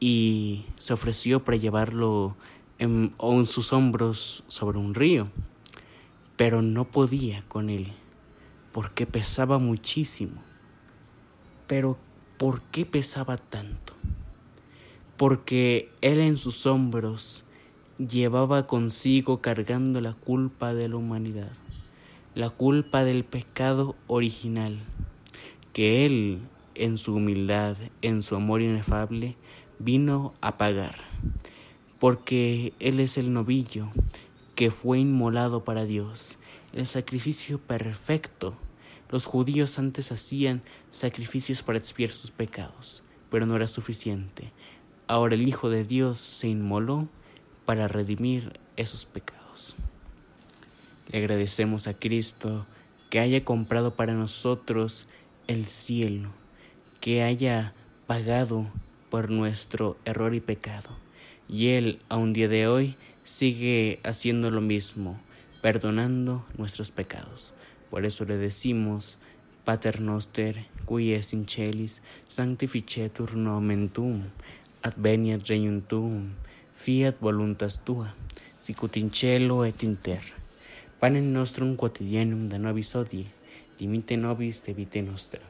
y 0.00 0.64
se 0.76 0.92
ofreció 0.92 1.44
para 1.44 1.56
llevarlo 1.56 2.34
en, 2.80 3.14
sus 3.46 3.72
hombros 3.72 4.42
sobre 4.48 4.78
un 4.78 4.92
río, 4.94 5.28
pero 6.36 6.62
no 6.62 6.84
podía 6.84 7.42
con 7.42 7.70
él 7.70 7.92
porque 8.72 9.06
pesaba 9.06 9.60
muchísimo. 9.60 10.42
Pero 11.68 11.96
¿por 12.36 12.60
qué 12.60 12.84
pesaba 12.84 13.36
tanto? 13.36 13.92
Porque 15.16 15.92
él 16.00 16.18
en 16.18 16.38
sus 16.38 16.66
hombros 16.66 17.44
llevaba 17.98 18.66
consigo 18.66 19.40
cargando 19.40 20.00
la 20.00 20.14
culpa 20.14 20.74
de 20.74 20.88
la 20.88 20.96
humanidad, 20.96 21.52
la 22.34 22.50
culpa 22.50 23.04
del 23.04 23.24
pecado 23.24 23.94
original, 24.08 24.80
que 25.72 26.04
él, 26.04 26.40
en 26.74 26.98
su 26.98 27.14
humildad, 27.14 27.76
en 28.02 28.22
su 28.22 28.34
amor 28.34 28.60
inefable, 28.60 29.36
vino 29.78 30.34
a 30.40 30.58
pagar, 30.58 30.96
porque 32.00 32.72
él 32.80 32.98
es 32.98 33.18
el 33.18 33.32
novillo 33.32 33.88
que 34.56 34.72
fue 34.72 34.98
inmolado 34.98 35.62
para 35.62 35.84
Dios, 35.84 36.38
el 36.72 36.86
sacrificio 36.86 37.60
perfecto. 37.60 38.56
Los 39.10 39.26
judíos 39.26 39.78
antes 39.78 40.10
hacían 40.10 40.62
sacrificios 40.88 41.62
para 41.62 41.78
expiar 41.78 42.10
sus 42.10 42.32
pecados, 42.32 43.04
pero 43.30 43.46
no 43.46 43.54
era 43.54 43.68
suficiente. 43.68 44.50
Ahora 45.06 45.36
el 45.36 45.46
Hijo 45.46 45.70
de 45.70 45.84
Dios 45.84 46.18
se 46.18 46.48
inmoló 46.48 47.08
para 47.64 47.86
redimir 47.86 48.58
esos 48.76 49.06
pecados. 49.06 49.76
Le 51.10 51.18
agradecemos 51.18 51.86
a 51.86 51.94
Cristo 51.94 52.66
que 53.10 53.20
haya 53.20 53.44
comprado 53.44 53.94
para 53.94 54.14
nosotros 54.14 55.06
el 55.46 55.66
cielo, 55.66 56.30
que 57.00 57.22
haya 57.22 57.74
pagado 58.06 58.66
por 59.10 59.30
nuestro 59.30 59.96
error 60.04 60.34
y 60.34 60.40
pecado. 60.40 60.90
Y 61.48 61.68
Él, 61.68 62.00
a 62.08 62.16
un 62.16 62.32
día 62.32 62.48
de 62.48 62.66
hoy, 62.66 62.96
sigue 63.22 64.00
haciendo 64.02 64.50
lo 64.50 64.60
mismo, 64.60 65.20
perdonando 65.62 66.44
nuestros 66.56 66.90
pecados. 66.90 67.54
Por 67.90 68.04
eso 68.04 68.24
le 68.24 68.36
decimos, 68.36 69.18
Pater 69.64 70.02
noster, 70.02 70.66
qui 70.86 71.14
es 71.14 71.32
in 71.32 71.46
celis, 71.48 72.02
sanctificetur 72.28 73.34
nomen 73.34 73.88
tuum, 73.88 74.24
adveniat 74.82 75.48
regnum 75.48 76.34
fiat 76.74 77.16
voluntas 77.18 77.80
tua, 77.82 78.14
sicut 78.60 78.98
in 78.98 79.10
cielo 79.10 79.64
et 79.64 79.82
in. 79.82 79.96
Panem 81.04 81.26
nostrum 81.34 81.76
quotidianum 81.76 82.46
da 82.48 82.56
nobis 82.56 82.94
hodie, 82.96 83.26
dimite 83.76 84.16
nobis 84.16 84.62
de 84.64 84.72
vite 84.72 85.02
nostra, 85.04 85.42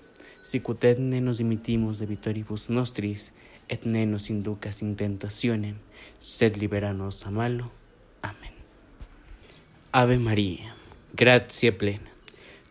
sicut 0.43 0.83
et 0.83 0.99
ne 0.99 1.21
nos 1.23 1.38
dimitimos 1.38 2.01
de 2.01 2.09
vitoribus 2.11 2.64
nostris, 2.75 3.29
et 3.69 3.87
ne 3.87 4.03
nos 4.05 4.27
inducas 4.35 4.83
in 4.83 4.97
tentationem, 4.99 5.77
sed 6.19 6.59
libera 6.59 6.90
nos 6.93 7.23
a 7.23 7.31
malo. 7.31 7.71
Amén. 8.21 8.51
Ave 9.93 10.19
María, 10.19 10.75
gratia 11.14 11.71
plena, 11.79 12.11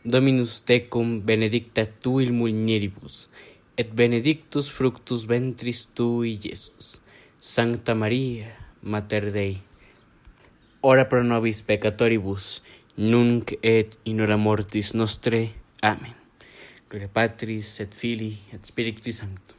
Dominus 0.03 0.59
tecum 0.67 1.21
benedicta 1.23 1.85
tu 1.87 2.19
il 2.19 2.33
mulieribus, 2.33 3.29
et 3.77 3.95
benedictus 3.95 4.69
fructus 4.69 5.23
ventris 5.25 5.87
tui, 5.87 6.35
Iesus. 6.35 6.99
Sancta 7.39 7.95
María, 7.95 8.51
Mater 8.81 9.31
Dei, 9.31 9.61
ora 10.83 11.07
pro 11.07 11.23
nobis 11.23 11.61
peccatoribus, 11.63 12.61
nunc 12.97 13.53
et 13.63 13.95
in 14.03 14.19
hora 14.19 14.35
mortis 14.37 14.93
nostre. 14.93 15.53
Amen. 15.81 16.11
Gloria 16.89 17.07
Patris 17.07 17.79
et 17.79 17.93
Filii 17.95 18.37
et 18.51 18.65
Spiritui 18.67 19.13
Sancto, 19.15 19.55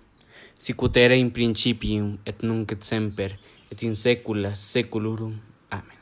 sicut 0.55 0.97
era 1.01 1.17
in 1.17 1.33
principium 1.33 2.19
et 2.29 2.45
nunc 2.45 2.77
et 2.77 2.85
semper 2.85 3.39
et 3.73 3.83
in 3.83 3.97
saecula 3.97 4.53
saeculorum. 4.55 5.41
Amén. 5.71 5.99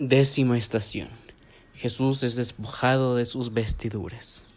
Décima 0.00 0.58
estación. 0.58 1.08
Jesús 1.74 2.24
es 2.24 2.34
despojado 2.34 3.14
de 3.14 3.24
sus 3.24 3.54
vestiduras. 3.54 4.48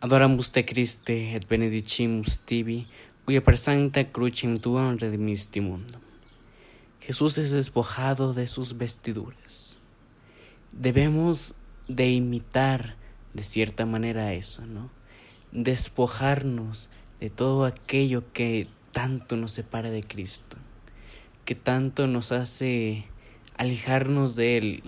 Adoramus 0.00 0.52
te 0.52 0.66
Christe 0.66 1.34
et 1.34 1.48
benedicimus 1.48 2.40
tibi, 2.44 2.86
cuya 3.24 3.40
per 3.40 3.56
sancta 3.56 4.04
crucem 4.12 4.58
tuam 4.58 4.98
redimisti 4.98 5.64
mundo. 5.64 6.03
Jesús 7.06 7.36
es 7.36 7.50
despojado 7.50 8.32
de 8.32 8.46
sus 8.46 8.78
vestiduras. 8.78 9.78
Debemos 10.72 11.54
de 11.86 12.08
imitar 12.08 12.96
de 13.34 13.44
cierta 13.44 13.84
manera 13.84 14.32
eso, 14.32 14.64
¿no? 14.64 14.88
Despojarnos 15.52 16.88
de 17.20 17.28
todo 17.28 17.66
aquello 17.66 18.32
que 18.32 18.68
tanto 18.90 19.36
nos 19.36 19.50
separa 19.50 19.90
de 19.90 20.02
Cristo, 20.02 20.56
que 21.44 21.54
tanto 21.54 22.06
nos 22.06 22.32
hace 22.32 23.04
alejarnos 23.58 24.34
de 24.34 24.56
Él, 24.56 24.82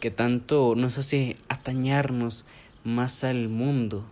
que 0.00 0.10
tanto 0.10 0.74
nos 0.76 0.98
hace 0.98 1.38
atañarnos 1.48 2.44
más 2.84 3.24
al 3.24 3.48
mundo. 3.48 4.04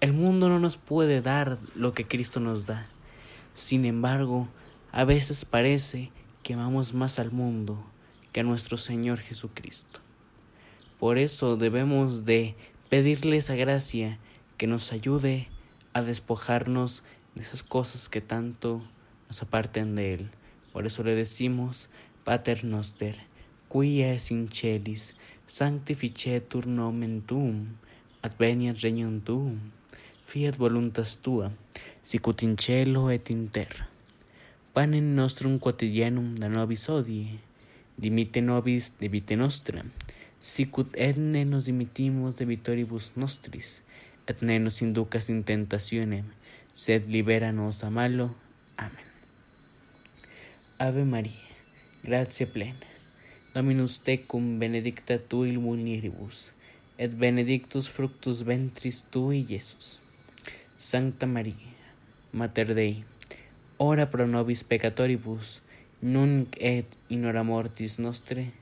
El 0.00 0.14
mundo 0.14 0.48
no 0.48 0.58
nos 0.58 0.78
puede 0.78 1.20
dar 1.20 1.58
lo 1.74 1.92
que 1.92 2.06
Cristo 2.06 2.40
nos 2.40 2.64
da. 2.64 2.86
Sin 3.52 3.84
embargo, 3.84 4.48
a 4.90 5.04
veces 5.04 5.44
parece 5.44 6.10
que 6.42 6.54
amamos 6.54 6.94
más 6.94 7.18
al 7.18 7.30
mundo 7.30 7.82
que 8.32 8.40
a 8.40 8.42
nuestro 8.42 8.76
Señor 8.76 9.18
Jesucristo. 9.18 10.00
Por 10.98 11.18
eso 11.18 11.56
debemos 11.56 12.24
de 12.24 12.54
pedirle 12.88 13.36
esa 13.36 13.54
gracia 13.54 14.18
que 14.56 14.66
nos 14.66 14.92
ayude 14.92 15.48
a 15.92 16.02
despojarnos 16.02 17.02
de 17.34 17.42
esas 17.42 17.62
cosas 17.62 18.08
que 18.08 18.20
tanto 18.20 18.82
nos 19.28 19.42
aparten 19.42 19.94
de 19.94 20.14
Él. 20.14 20.30
Por 20.72 20.86
eso 20.86 21.02
le 21.02 21.14
decimos, 21.14 21.88
Pater 22.24 22.64
Noster, 22.64 23.16
quia 23.68 24.12
es 24.12 24.30
in 24.30 24.48
celis, 24.48 25.14
sanctificetur 25.46 26.66
nomen 26.66 27.22
tuum, 27.22 27.76
adveniat 28.22 28.80
regnum 28.80 29.20
tuum, 29.20 29.58
fiat 30.24 30.56
voluntas 30.56 31.18
tua, 31.18 31.50
sicut 32.02 32.42
in 32.42 32.56
cielo 32.56 33.10
et 33.10 33.30
in. 33.30 33.50
Panem 34.72 35.04
nostrum 35.14 35.58
quotidianum 35.58 36.34
da 36.40 36.48
nobis 36.48 36.88
odie, 36.88 37.40
dimite 37.98 38.40
nobis 38.40 38.94
debite 38.96 39.36
nostra, 39.36 39.82
sicut 40.40 40.96
etne 40.96 41.44
nos 41.44 41.66
dimitimus 41.68 42.38
de 42.38 42.46
vitoribus 42.48 43.10
nostris, 43.14 43.82
et 44.24 44.40
ne 44.40 44.56
nos 44.58 44.80
inducas 44.80 45.28
in 45.28 45.42
tentationem, 45.44 46.24
sed 46.72 47.12
libera 47.12 47.52
nos 47.52 47.84
a 47.84 47.90
malo. 47.90 48.30
Amén. 48.78 49.04
Ave 50.78 51.04
María, 51.04 51.52
gratia 52.02 52.46
plena, 52.46 52.88
Dominus 53.52 54.00
tecum 54.00 54.58
benedicta 54.58 55.18
tu 55.18 55.44
il 55.44 55.60
mulieribus, 55.60 56.50
et 56.96 57.12
benedictus 57.12 57.90
fructus 57.90 58.40
ventris 58.40 59.04
tui, 59.10 59.44
Iesus. 59.50 60.00
Sancta 60.78 61.26
María, 61.26 61.76
Mater 62.32 62.74
Dei, 62.74 63.04
ora 63.82 64.06
pro 64.06 64.26
nobis 64.30 64.62
peccatoribus, 64.62 65.60
nunc 66.00 66.54
et 66.60 66.86
in 67.10 67.24
hora 67.26 67.42
mortis 67.42 67.98
nostre. 67.98 68.52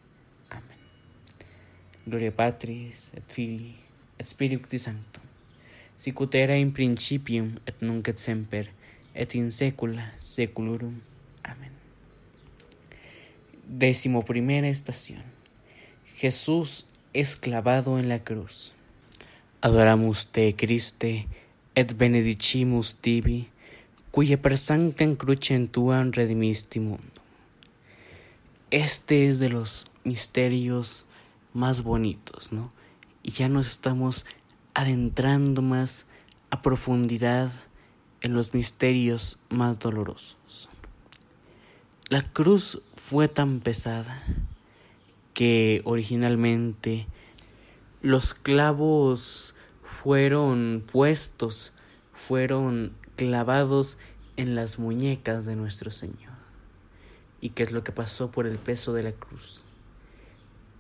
Amen. 0.48 0.80
Gloria 2.06 2.32
Patris, 2.32 3.10
et 3.14 3.24
Filii, 3.28 3.76
et 4.18 4.26
Spiritus 4.26 4.88
Sanctum, 4.88 5.22
sicut 6.00 6.34
era 6.34 6.56
in 6.56 6.72
principium, 6.72 7.58
et 7.66 7.84
nunc 7.84 8.08
et 8.08 8.18
semper, 8.18 8.70
et 9.14 9.36
in 9.36 9.52
saecula 9.52 10.08
saeculorum. 10.16 10.96
Amén. 11.44 11.76
Décimo 13.68 14.24
primera 14.24 14.68
estación. 14.68 15.22
Jesús 16.16 16.86
es 17.12 17.36
clavado 17.36 17.98
en 17.98 18.08
la 18.08 18.24
cruz. 18.24 18.72
Adoramus 19.60 20.28
te, 20.28 20.54
Christe, 20.56 21.26
et 21.74 21.96
benedicimus 21.96 22.96
tibi, 22.96 23.48
cuya 24.10 24.36
per 24.36 24.58
sanctam 24.58 25.16
crucem 25.16 25.66
tuam 25.66 26.10
redimisti 26.12 26.80
mundo. 26.80 27.20
Este 28.70 29.26
es 29.26 29.40
de 29.40 29.48
los 29.48 29.86
misterios 30.04 31.06
más 31.52 31.82
bonitos, 31.82 32.52
¿no? 32.52 32.72
Y 33.22 33.32
ya 33.32 33.48
nos 33.48 33.66
estamos 33.66 34.26
adentrando 34.74 35.62
más 35.62 36.06
a 36.50 36.62
profundidad 36.62 37.50
en 38.22 38.34
los 38.34 38.54
misterios 38.54 39.38
más 39.48 39.78
dolorosos. 39.78 40.68
La 42.08 42.22
cruz 42.22 42.82
fue 42.96 43.28
tan 43.28 43.60
pesada 43.60 44.22
que 45.34 45.80
originalmente 45.84 47.06
los 48.02 48.34
clavos 48.34 49.54
fueron 49.82 50.84
puestos, 50.90 51.72
fueron 52.12 52.92
clavados 53.20 53.98
en 54.38 54.54
las 54.54 54.78
muñecas 54.78 55.44
de 55.44 55.54
nuestro 55.54 55.90
Señor. 55.90 56.32
¿Y 57.42 57.50
qué 57.50 57.64
es 57.64 57.70
lo 57.70 57.84
que 57.84 57.92
pasó 57.92 58.30
por 58.30 58.46
el 58.46 58.56
peso 58.56 58.94
de 58.94 59.02
la 59.02 59.12
cruz? 59.12 59.62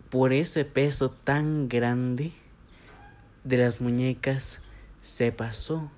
Por 0.08 0.32
ese 0.32 0.64
peso 0.64 1.10
tan 1.10 1.68
grande 1.68 2.32
de 3.44 3.58
las 3.58 3.82
muñecas 3.82 4.60
se 5.02 5.32
pasó 5.32 5.90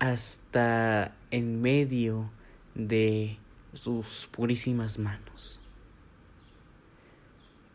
hasta 0.00 1.14
en 1.30 1.62
medio 1.62 2.28
de 2.74 3.38
sus 3.72 4.28
purísimas 4.32 4.98
manos. 4.98 5.60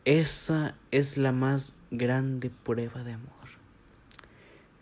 Esa 0.04 0.76
es 0.92 1.18
la 1.18 1.32
más 1.32 1.74
grande 1.89 2.50
prueba 2.50 3.02
de 3.06 3.13
amor. 3.13 3.48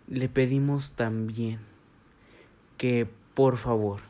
Le 0.08 0.28
pedimos 0.28 0.94
también 0.94 1.71
que, 2.82 3.08
por 3.36 3.58
favor, 3.58 4.02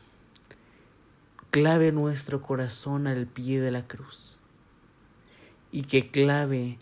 clave 1.50 1.92
nuestro 1.92 2.40
corazón 2.40 3.06
al 3.06 3.26
pie 3.26 3.60
de 3.60 3.70
la 3.70 3.86
cruz 3.86 4.38
y 5.70 5.82
que 5.82 6.10
clave 6.10 6.78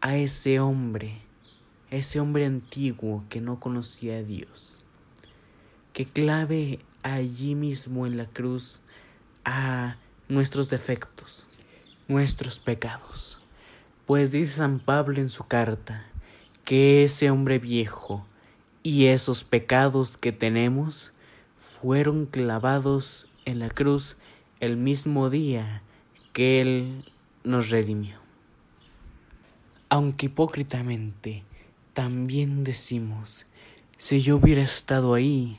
a 0.00 0.16
ese 0.16 0.60
hombre, 0.60 1.20
ese 1.90 2.20
hombre 2.20 2.46
antiguo 2.46 3.24
que 3.28 3.40
no 3.40 3.58
conocía 3.58 4.18
a 4.18 4.22
Dios, 4.22 4.78
que 5.92 6.06
clave 6.06 6.78
allí 7.02 7.56
mismo 7.56 8.06
en 8.06 8.18
la 8.18 8.26
cruz 8.26 8.78
a 9.44 9.96
nuestros 10.28 10.70
defectos, 10.70 11.48
nuestros 12.06 12.60
pecados. 12.60 13.40
Pues 14.06 14.30
dice 14.30 14.58
San 14.58 14.78
Pablo 14.78 15.20
en 15.20 15.28
su 15.28 15.42
carta 15.48 16.06
que 16.64 17.02
ese 17.02 17.30
hombre 17.30 17.58
viejo 17.58 18.24
y 18.84 19.06
esos 19.06 19.42
pecados 19.42 20.16
que 20.16 20.30
tenemos 20.30 21.11
fueron 21.82 22.26
clavados 22.26 23.26
en 23.44 23.58
la 23.58 23.68
cruz 23.68 24.16
el 24.60 24.76
mismo 24.76 25.30
día 25.30 25.82
que 26.32 26.60
Él 26.60 27.04
nos 27.42 27.70
redimió. 27.70 28.18
Aunque 29.88 30.26
hipócritamente 30.26 31.42
también 31.92 32.62
decimos, 32.62 33.46
si 33.98 34.22
yo 34.22 34.36
hubiera 34.36 34.62
estado 34.62 35.14
ahí, 35.14 35.58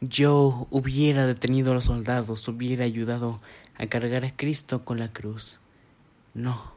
yo 0.00 0.68
hubiera 0.70 1.26
detenido 1.26 1.72
a 1.72 1.74
los 1.74 1.86
soldados, 1.86 2.46
hubiera 2.46 2.84
ayudado 2.84 3.40
a 3.76 3.88
cargar 3.88 4.24
a 4.24 4.36
Cristo 4.36 4.84
con 4.84 5.00
la 5.00 5.12
cruz. 5.12 5.58
No, 6.34 6.72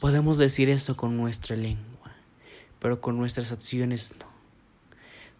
podemos 0.00 0.38
decir 0.38 0.70
eso 0.70 0.96
con 0.96 1.18
nuestra 1.18 1.56
lengua, 1.56 2.12
pero 2.78 3.02
con 3.02 3.18
nuestras 3.18 3.52
acciones 3.52 4.14
no. 4.18 4.32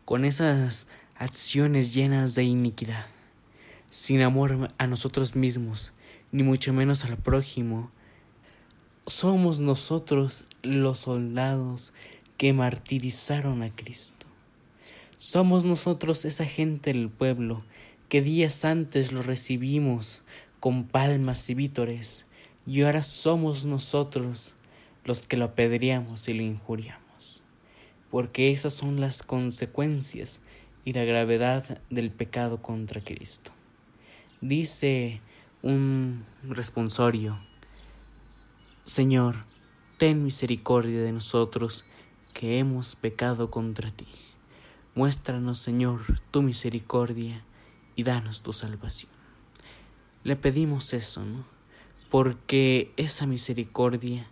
Con 0.04 0.26
esas 0.26 0.86
acciones 1.16 1.94
llenas 1.94 2.34
de 2.34 2.44
iniquidad, 2.44 3.06
sin 3.90 4.22
amor 4.22 4.72
a 4.78 4.86
nosotros 4.86 5.34
mismos, 5.34 5.92
ni 6.32 6.42
mucho 6.42 6.72
menos 6.72 7.04
al 7.04 7.16
prójimo, 7.16 7.90
somos 9.06 9.60
nosotros 9.60 10.46
los 10.62 10.98
soldados 10.98 11.92
que 12.36 12.52
martirizaron 12.52 13.62
a 13.62 13.74
Cristo. 13.74 14.26
Somos 15.18 15.64
nosotros 15.64 16.24
esa 16.24 16.44
gente 16.44 16.92
del 16.92 17.08
pueblo 17.08 17.64
que 18.08 18.20
días 18.20 18.64
antes 18.64 19.12
lo 19.12 19.22
recibimos 19.22 20.22
con 20.60 20.84
palmas 20.84 21.48
y 21.50 21.54
vítores, 21.54 22.26
y 22.66 22.82
ahora 22.82 23.02
somos 23.02 23.64
nosotros 23.64 24.54
los 25.04 25.26
que 25.26 25.36
lo 25.36 25.46
apedreamos 25.46 26.28
y 26.28 26.34
lo 26.34 26.42
injuriamos, 26.42 27.42
porque 28.10 28.50
esas 28.50 28.72
son 28.72 29.00
las 29.00 29.22
consecuencias 29.22 30.40
y 30.84 30.92
la 30.92 31.04
gravedad 31.04 31.80
del 31.90 32.10
pecado 32.10 32.60
contra 32.60 33.00
Cristo. 33.00 33.52
Dice 34.40 35.20
un 35.62 36.24
responsorio, 36.42 37.38
Señor, 38.84 39.44
ten 39.98 40.24
misericordia 40.24 41.00
de 41.00 41.12
nosotros 41.12 41.84
que 42.34 42.58
hemos 42.58 42.96
pecado 42.96 43.50
contra 43.50 43.90
ti. 43.90 44.08
Muéstranos, 44.94 45.58
Señor, 45.58 46.20
tu 46.30 46.42
misericordia 46.42 47.44
y 47.94 48.02
danos 48.02 48.42
tu 48.42 48.52
salvación. 48.52 49.12
Le 50.24 50.36
pedimos 50.36 50.92
eso, 50.92 51.24
¿no? 51.24 51.44
Porque 52.10 52.92
esa 52.96 53.26
misericordia 53.26 54.26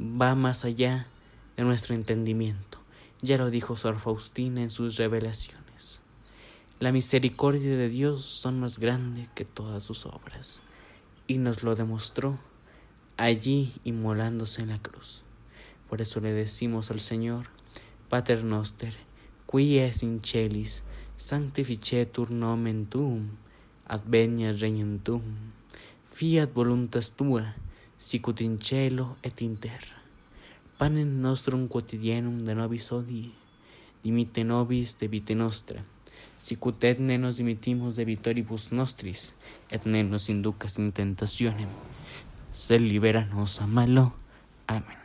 va 0.00 0.34
más 0.34 0.64
allá 0.64 1.06
de 1.56 1.64
nuestro 1.64 1.94
entendimiento. 1.94 2.78
Ya 3.22 3.36
lo 3.36 3.50
dijo 3.50 3.76
Sor 3.76 3.98
Faustina 3.98 4.62
en 4.62 4.70
sus 4.70 4.96
revelaciones. 4.96 5.69
La 6.80 6.92
misericordia 6.92 7.76
de 7.76 7.90
Dios 7.90 8.24
son 8.24 8.58
más 8.58 8.78
grande 8.78 9.28
que 9.34 9.44
todas 9.44 9.84
sus 9.84 10.06
obras, 10.06 10.62
y 11.26 11.36
nos 11.36 11.62
lo 11.62 11.74
demostró 11.74 12.38
allí 13.18 13.74
inmolándose 13.84 14.62
en 14.62 14.70
la 14.70 14.78
cruz. 14.80 15.20
Por 15.90 16.00
eso 16.00 16.20
le 16.20 16.32
decimos 16.32 16.90
al 16.90 17.00
Señor, 17.00 17.48
Pater 18.08 18.44
noster, 18.44 18.94
qui 19.46 19.76
es 19.76 20.02
in 20.02 20.22
celis, 20.24 20.82
sanctificetur 21.18 22.30
nomen 22.30 22.86
tuum, 22.86 23.28
adveniat 23.86 24.58
regnum 24.58 25.00
tuum, 25.00 25.52
fiat 26.10 26.50
voluntas 26.54 27.12
tua, 27.12 27.56
sicut 27.98 28.40
in 28.40 28.58
cielo 28.58 29.18
et 29.22 29.42
in 29.42 29.58
terra. 29.58 30.00
Panem 30.78 31.20
nostrum 31.20 31.68
quotidianum 31.68 32.42
de 32.46 32.54
nobis 32.54 32.90
odie, 32.90 33.34
dimite 34.02 34.44
nobis 34.44 34.96
de 34.98 35.08
vite 35.08 35.34
nostra, 35.34 35.84
sicut 36.40 36.84
et 36.84 36.98
ne 36.98 37.18
nos 37.18 37.36
dimitimos 37.36 37.96
de 37.96 38.04
vitoribus 38.04 38.72
nostris, 38.72 39.34
et 39.70 39.84
ne 39.86 40.02
nos 40.02 40.28
inducas 40.32 40.78
in 40.78 40.90
tentationem, 40.92 41.68
sed 42.50 42.80
libera 42.80 43.24
nos 43.26 43.60
a 43.60 43.66
malo. 43.66 44.12
Amén. 44.66 44.98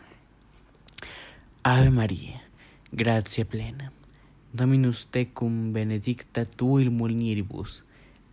Ave 1.63 1.89
María, 1.89 2.41
gratia 2.91 3.45
plena, 3.45 3.91
Dominus 4.53 5.07
tecum 5.11 5.73
benedicta 5.73 6.45
tu 6.45 6.79
il 6.79 6.89
mulieribus, 6.89 7.83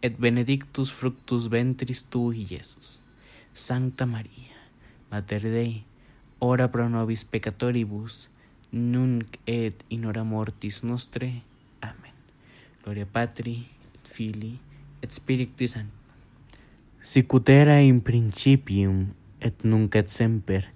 et 0.02 0.18
benedictus 0.18 0.92
fructus 0.92 1.48
ventris 1.48 2.04
tui, 2.04 2.46
Iesus. 2.48 3.00
Sancta 3.54 4.06
María, 4.06 4.54
Mater 5.10 5.42
Dei, 5.42 5.84
ora 6.38 6.68
pro 6.68 6.88
nobis 6.88 7.24
peccatoribus, 7.24 8.28
nunc 8.70 9.36
et 9.46 9.84
in 9.90 10.04
hora 10.04 10.22
mortis 10.24 10.84
nostre. 10.84 11.42
Amen. 11.80 12.11
Gloria 12.82 13.06
Patri, 13.06 13.68
et 13.94 14.08
Filii, 14.08 14.58
et 15.02 15.10
Spiritus 15.10 15.70
Sancti. 15.70 15.92
Sicut 17.02 17.48
era 17.48 17.80
in 17.80 18.00
principium, 18.00 19.14
et 19.40 19.64
nunc 19.64 19.94
et 19.94 20.08
semper, 20.08 20.66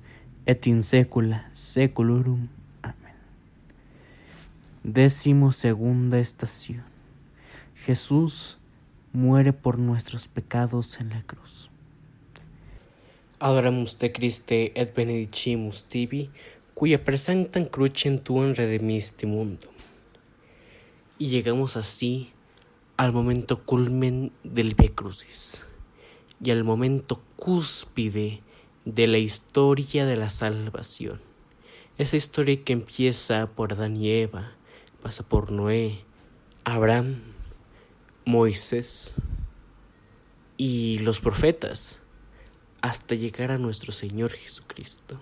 et 0.46 0.66
in 0.66 0.82
saecula 0.82 1.44
saeculorum. 1.52 2.48
Décimo 4.84 5.50
segunda 5.50 6.20
estación. 6.20 6.84
Jesús 7.84 8.56
muere 9.12 9.52
por 9.52 9.80
nuestros 9.80 10.28
pecados 10.28 11.00
en 11.00 11.10
la 11.10 11.22
cruz. 11.22 11.70
Adoramus 13.40 13.98
te 13.98 14.12
Christe 14.12 14.72
et 14.80 14.94
benedicimus 14.94 15.84
tibi, 15.84 16.30
cuya 16.74 17.04
presentan 17.04 17.64
crucem 17.64 18.18
tuum 18.18 18.54
redemiste 18.54 19.26
mundo. 19.26 19.75
Y 21.18 21.28
llegamos 21.28 21.78
así 21.78 22.30
al 22.98 23.12
momento 23.12 23.62
culmen 23.62 24.32
del 24.44 24.74
Via 24.74 24.94
Crucis 24.94 25.64
y 26.42 26.50
al 26.50 26.62
momento 26.62 27.22
cúspide 27.36 28.42
de 28.84 29.06
la 29.06 29.16
historia 29.16 30.04
de 30.04 30.16
la 30.16 30.28
salvación. 30.28 31.20
Esa 31.96 32.16
historia 32.16 32.62
que 32.62 32.74
empieza 32.74 33.46
por 33.46 33.72
Adán 33.72 33.96
y 33.96 34.10
Eva, 34.10 34.52
pasa 35.02 35.26
por 35.26 35.50
Noé, 35.50 36.00
Abraham, 36.64 37.22
Moisés 38.26 39.14
y 40.58 40.98
los 40.98 41.20
profetas 41.20 41.98
hasta 42.82 43.14
llegar 43.14 43.50
a 43.50 43.58
nuestro 43.58 43.92
Señor 43.92 44.32
Jesucristo, 44.32 45.18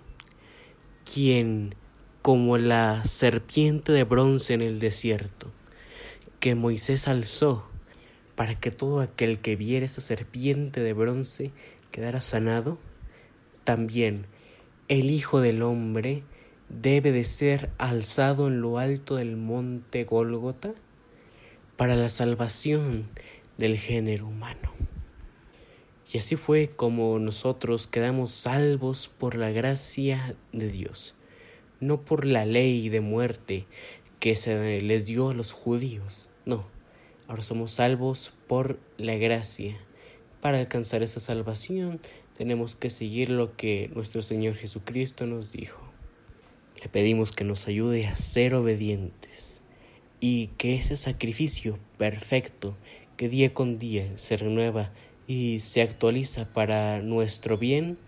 quien, 1.05 1.77
como 2.21 2.59
la 2.59 3.05
serpiente 3.05 3.93
de 3.93 4.03
bronce 4.03 4.55
en 4.55 4.61
el 4.61 4.81
desierto, 4.81 5.53
que 6.45 6.55
Moisés 6.55 7.09
alzó 7.09 7.65
para 8.35 8.55
que 8.55 8.71
todo 8.71 9.01
aquel 9.01 9.39
que 9.39 9.57
viera 9.57 9.87
esa 9.87 10.03
serpiente 10.03 10.81
de 10.81 10.93
bronce 10.93 11.53
quedara 11.91 12.21
sanado, 12.21 12.77
también 13.65 14.27
el 14.89 15.09
Hijo 15.09 15.41
del 15.41 15.63
Hombre 15.63 16.23
debe 16.69 17.13
de 17.13 17.25
ser 17.25 17.71
alzado 17.79 18.49
en 18.49 18.61
lo 18.61 18.77
alto 18.77 19.17
del 19.17 19.39
monte 19.39 20.03
Gólgota 20.03 20.75
para 21.79 21.97
la 21.97 22.11
salvación 22.11 23.09
del 23.57 23.79
género 23.79 24.27
humano. 24.27 24.71
Y 26.13 26.19
así 26.19 26.37
fue 26.37 26.69
como 26.77 27.19
nosotros 27.21 27.87
quedamos 27.87 28.33
salvos 28.33 29.09
por 29.09 29.37
la 29.37 29.51
gracia 29.51 30.37
de 30.53 30.69
Dios, 30.69 31.15
no 31.81 32.03
por 32.03 32.27
la 32.27 32.45
ley 32.45 32.91
de 32.91 33.01
muerte 33.01 33.65
que 34.21 34.37
se 34.37 34.83
les 34.83 35.07
dio 35.07 35.31
a 35.31 35.35
los 35.35 35.53
judíos, 35.53 36.29
no, 36.47 36.67
ahora 37.27 37.43
somos 37.43 37.73
salvos 37.73 38.33
por 38.47 38.79
la 38.99 39.15
gracia. 39.15 39.79
Para 40.41 40.59
alcanzar 40.59 41.03
esa 41.03 41.21
salvación 41.21 42.01
tenemos 42.37 42.77
que 42.77 42.91
seguir 42.91 43.31
lo 43.31 43.57
que 43.57 43.91
nuestro 43.95 44.21
Señor 44.21 44.55
Jesucristo 44.55 45.27
nos 45.27 45.53
dijo. 45.53 45.81
Le 46.83 46.89
pedimos 46.89 47.33
que 47.33 47.45
nos 47.45 47.67
ayude 47.67 48.07
a 48.07 48.17
ser 48.17 48.55
obedientes 48.55 49.63
y 50.21 50.49
que 50.59 50.75
ese 50.75 50.97
sacrificio 50.97 51.79
perfecto 51.97 52.77
que 53.17 53.29
día 53.29 53.55
con 53.55 53.79
día 53.79 54.19
se 54.19 54.37
renueva 54.37 54.93
y 55.27 55.61
se 55.61 55.81
actualiza 55.81 56.53
para 56.53 57.01
nuestro 57.01 57.57
bien, 57.57 57.99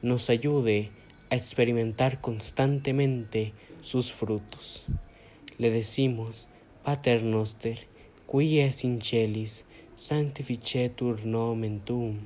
nos 0.00 0.30
ayude 0.30 0.90
a 1.30 1.36
experimentar 1.36 2.20
constantemente 2.20 3.52
sus 3.80 4.12
frutos. 4.12 4.86
Le 5.58 5.70
decimos, 5.70 6.48
Pater 6.84 7.22
noster, 7.22 7.78
qui 8.26 8.58
es 8.58 8.82
in 8.82 9.00
celis, 9.00 9.62
sanctificetur 9.94 11.24
nomen 11.24 11.78
tuum, 11.86 12.16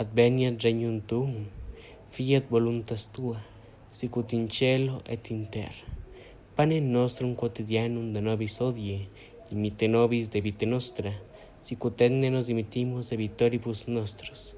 adveniat 0.00 0.56
regnum 0.64 1.02
tuum, 1.02 1.44
fiat 2.08 2.48
voluntas 2.48 3.10
tua, 3.12 3.42
sicut 3.92 4.32
in 4.32 4.48
cielo 4.48 5.02
et 5.04 5.30
in 5.30 5.44
terra. 5.52 5.84
Pane 6.56 6.80
nostrum 6.80 7.34
quotidianum 7.36 8.14
de 8.14 8.22
nobis 8.24 8.56
odie, 8.64 9.08
imite 9.52 9.88
nobis 9.88 10.30
de 10.32 10.40
vite 10.40 10.64
nostra, 10.64 11.12
sicut 11.62 12.00
et 12.00 12.12
ne 12.12 12.30
nos 12.30 12.46
dimitimus 12.46 13.10
de 13.10 13.16
vitoribus 13.20 13.86
nostros, 13.86 14.54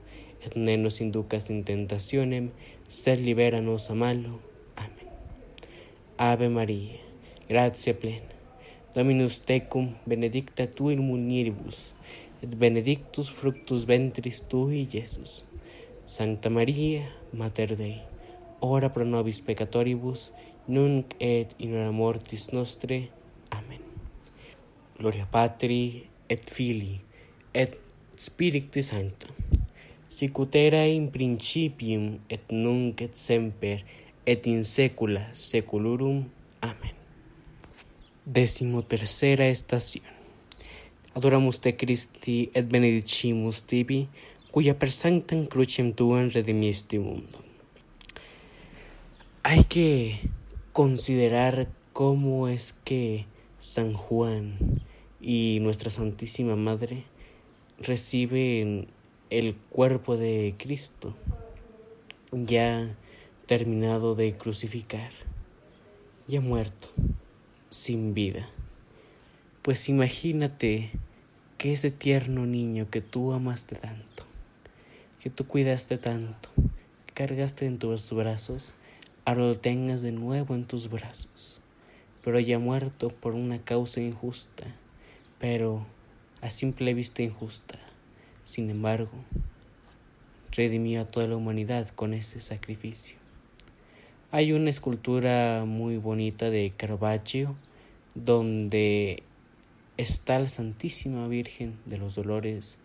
et 0.46 0.54
ne 0.54 0.76
nos 0.76 1.00
inducas 1.00 1.50
in 1.50 1.64
tentationem, 1.64 2.52
sed 2.86 3.18
libera 3.18 3.60
nos 3.60 3.90
a 3.90 3.94
malo. 3.94 4.38
Amen. 4.76 5.10
Ave 6.16 6.48
María, 6.48 7.02
gratia 7.48 7.98
plena, 7.98 8.31
Dominus 8.94 9.40
tecum 9.40 9.94
benedicta 10.04 10.66
tu 10.66 10.90
in 10.92 11.00
munieribus 11.00 11.94
et 12.44 12.50
benedictus 12.60 13.30
fructus 13.32 13.86
ventris 13.88 14.42
tui 14.44 14.84
Iesus 14.84 15.46
Sancta 16.04 16.50
Maria 16.50 17.08
Mater 17.32 17.72
Dei 17.72 18.02
ora 18.60 18.92
pro 18.92 19.04
nobis 19.04 19.40
peccatoribus 19.40 20.28
nunc 20.68 21.16
et 21.18 21.56
in 21.58 21.72
hora 21.72 21.90
mortis 21.90 22.52
nostre. 22.52 23.08
Amen. 23.48 23.80
Gloria 24.98 25.24
Patri 25.24 26.04
et 26.28 26.44
Filii 26.52 27.00
et 27.54 27.80
Spiritus 28.16 28.92
Sancta 28.92 29.32
sic 30.12 30.36
ut 30.36 30.54
era 30.54 30.84
in 30.84 31.08
principium 31.08 32.18
et 32.28 32.44
nunc 32.52 33.00
et 33.00 33.16
semper 33.16 33.86
et 34.26 34.46
in 34.52 34.60
saecula 34.62 35.30
saeculorum. 35.32 36.26
Amen. 36.60 37.01
Décimo 38.24 38.82
tercera 38.82 39.48
estación. 39.48 40.04
Adoramus 41.14 41.60
te 41.60 41.76
Christi 41.76 42.50
et 42.54 42.68
benedicimus 42.68 43.64
tibi, 43.64 44.08
cuya 44.50 44.78
per 44.78 44.90
sanctam 44.90 45.46
crucem 45.46 45.92
tuam 45.92 46.30
redimiste 46.30 46.98
mundo 46.98 47.52
hay 49.44 49.64
que 49.64 50.20
considerar 50.72 51.68
cómo 51.92 52.48
es 52.48 52.74
que 52.84 53.26
San 53.58 53.92
Juan 53.92 54.56
y 55.20 55.58
nuestra 55.60 55.90
Santísima 55.90 56.54
Madre 56.54 57.04
reciben 57.78 58.86
el 59.30 59.56
cuerpo 59.56 60.16
de 60.16 60.54
Cristo 60.58 61.14
ya 62.30 62.96
terminado 63.46 64.14
de 64.14 64.36
crucificar, 64.36 65.10
ya 66.28 66.40
muerto, 66.40 66.88
sin 67.72 68.12
vida. 68.12 68.48
Pues 69.62 69.88
imagínate 69.88 70.90
que 71.56 71.72
ese 71.72 71.90
tierno 71.90 72.44
niño 72.44 72.90
que 72.90 73.00
tú 73.00 73.32
amaste 73.32 73.76
tanto, 73.76 74.24
que 75.20 75.30
tú 75.30 75.46
cuidaste 75.46 75.96
tanto, 75.96 76.50
cargaste 77.14 77.64
en 77.64 77.78
tus 77.78 78.12
brazos, 78.12 78.74
ahora 79.24 79.42
lo 79.42 79.58
tengas 79.58 80.02
de 80.02 80.12
nuevo 80.12 80.54
en 80.54 80.66
tus 80.66 80.90
brazos, 80.90 81.62
pero 82.22 82.36
haya 82.36 82.58
muerto 82.58 83.08
por 83.08 83.34
una 83.34 83.58
causa 83.58 84.00
injusta, 84.00 84.66
pero 85.38 85.86
a 86.42 86.50
simple 86.50 86.92
vista 86.92 87.22
injusta. 87.22 87.78
Sin 88.44 88.68
embargo, 88.68 89.12
redimió 90.50 91.00
a 91.00 91.06
toda 91.06 91.26
la 91.26 91.36
humanidad 91.36 91.88
con 91.88 92.12
ese 92.12 92.40
sacrificio. 92.40 93.21
Hay 94.34 94.54
una 94.54 94.70
escultura 94.70 95.64
muy 95.66 95.98
bonita 95.98 96.48
de 96.48 96.72
Caravaggio 96.74 97.54
donde 98.14 99.24
está 99.98 100.38
la 100.38 100.48
Santísima 100.48 101.28
Virgen 101.28 101.78
de 101.84 101.98
los 101.98 102.14
Dolores 102.14 102.78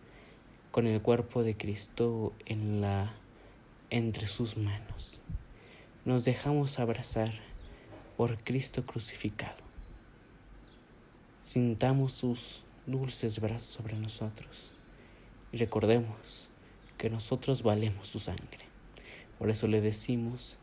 con 0.71 0.87
el 0.87 1.01
cuerpo 1.01 1.43
de 1.43 1.55
Cristo 1.55 2.33
en 2.45 2.81
la 2.81 3.13
entre 3.89 4.27
sus 4.27 4.57
manos. 4.57 5.21
Nos 6.03 6.25
dejamos 6.25 6.79
abrazar 6.79 7.31
por 8.17 8.43
Cristo 8.43 8.85
crucificado. 8.85 9.63
Sintamos 11.39 12.11
sus 12.11 12.65
dulces 12.87 13.39
brazos 13.39 13.69
sobre 13.69 13.97
nosotros 13.97 14.73
y 15.53 15.57
recordemos 15.59 16.49
que 16.97 17.09
nosotros 17.09 17.63
valemos 17.63 18.09
su 18.09 18.19
sangre. 18.19 18.65
Por 19.39 19.49
eso 19.49 19.69
le 19.69 19.79
decimos, 19.79 20.57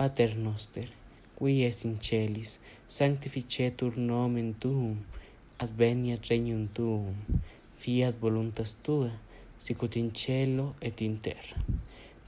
Pater 0.00 0.34
noster, 0.38 0.88
qui 1.36 1.62
es 1.62 1.84
in 1.84 1.98
celis, 2.00 2.58
sanctificetur 2.88 3.98
nomen 3.98 4.54
tuum, 4.54 4.94
adveniat 5.58 6.24
regnum 6.30 6.62
tuum, 6.72 7.18
fiat 7.76 8.16
voluntas 8.16 8.78
tua, 8.80 9.10
sicut 9.58 9.98
in 10.00 10.08
cielo 10.14 10.74
et 10.80 11.02
in 11.02 11.18
terra. 11.18 11.60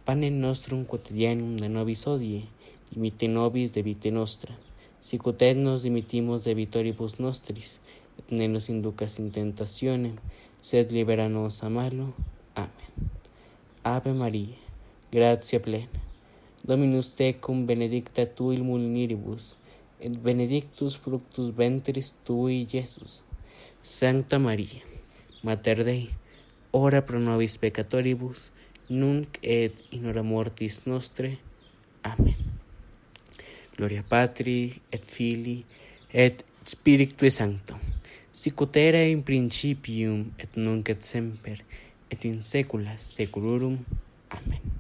Panem 0.05 0.37
nostrum 0.45 0.85
quotidianum 0.85 1.57
de 1.57 1.73
nobis 1.73 2.05
odie, 2.07 2.45
dimite 2.91 3.27
nobis 3.27 3.73
de 3.73 3.81
vite 3.81 4.13
nostra, 4.13 4.53
sicut 5.01 5.41
et 5.41 5.57
nos 5.57 5.89
dimitimos 5.89 6.45
de 6.45 6.53
vitoribus 6.53 7.19
nostris, 7.21 7.81
et 8.19 8.37
ne 8.37 8.53
nos 8.53 8.69
inducas 8.69 9.17
in 9.19 9.33
tentationem, 9.33 10.21
sed 10.61 10.93
libera 10.93 11.31
nos 11.31 11.63
a 11.63 11.71
malo. 11.71 12.13
Amén. 12.55 13.09
Ave 13.83 14.13
María, 14.13 14.61
gratia 15.11 15.63
plena, 15.63 16.12
Dominus 16.65 17.11
tecum 17.11 17.67
benedicta 17.67 18.27
tu 18.27 18.53
il 18.53 18.63
mulieribus, 18.63 19.57
et 19.99 20.15
benedictus 20.23 20.95
fructus 20.95 21.51
ventris 21.51 22.15
tui, 22.25 22.67
Iesus. 22.71 23.23
Sancta 23.83 24.39
Maria, 24.39 24.83
Mater 25.43 25.83
Dei, 25.83 26.09
ora 26.71 27.03
pro 27.03 27.19
nobis 27.19 27.59
peccatoribus, 27.59 28.53
nunc 28.89 29.39
et 29.43 29.83
in 29.91 30.07
hora 30.07 30.23
mortis 30.23 30.85
nostre. 30.87 31.39
Amen. 32.03 32.39
Gloria 33.75 34.05
Patri, 34.07 34.81
et 34.91 35.03
Filii, 35.03 35.65
et 36.13 36.45
Spiritui 36.63 37.31
Sancto, 37.31 37.75
sicut 38.31 38.77
era 38.77 39.03
in 39.03 39.25
principium, 39.27 40.31
et 40.39 40.55
nunc 40.55 40.89
et 40.95 41.03
semper, 41.03 41.65
et 42.09 42.25
in 42.25 42.39
saecula 42.43 42.95
saeculorum. 42.99 43.81
Amen. 44.31 44.72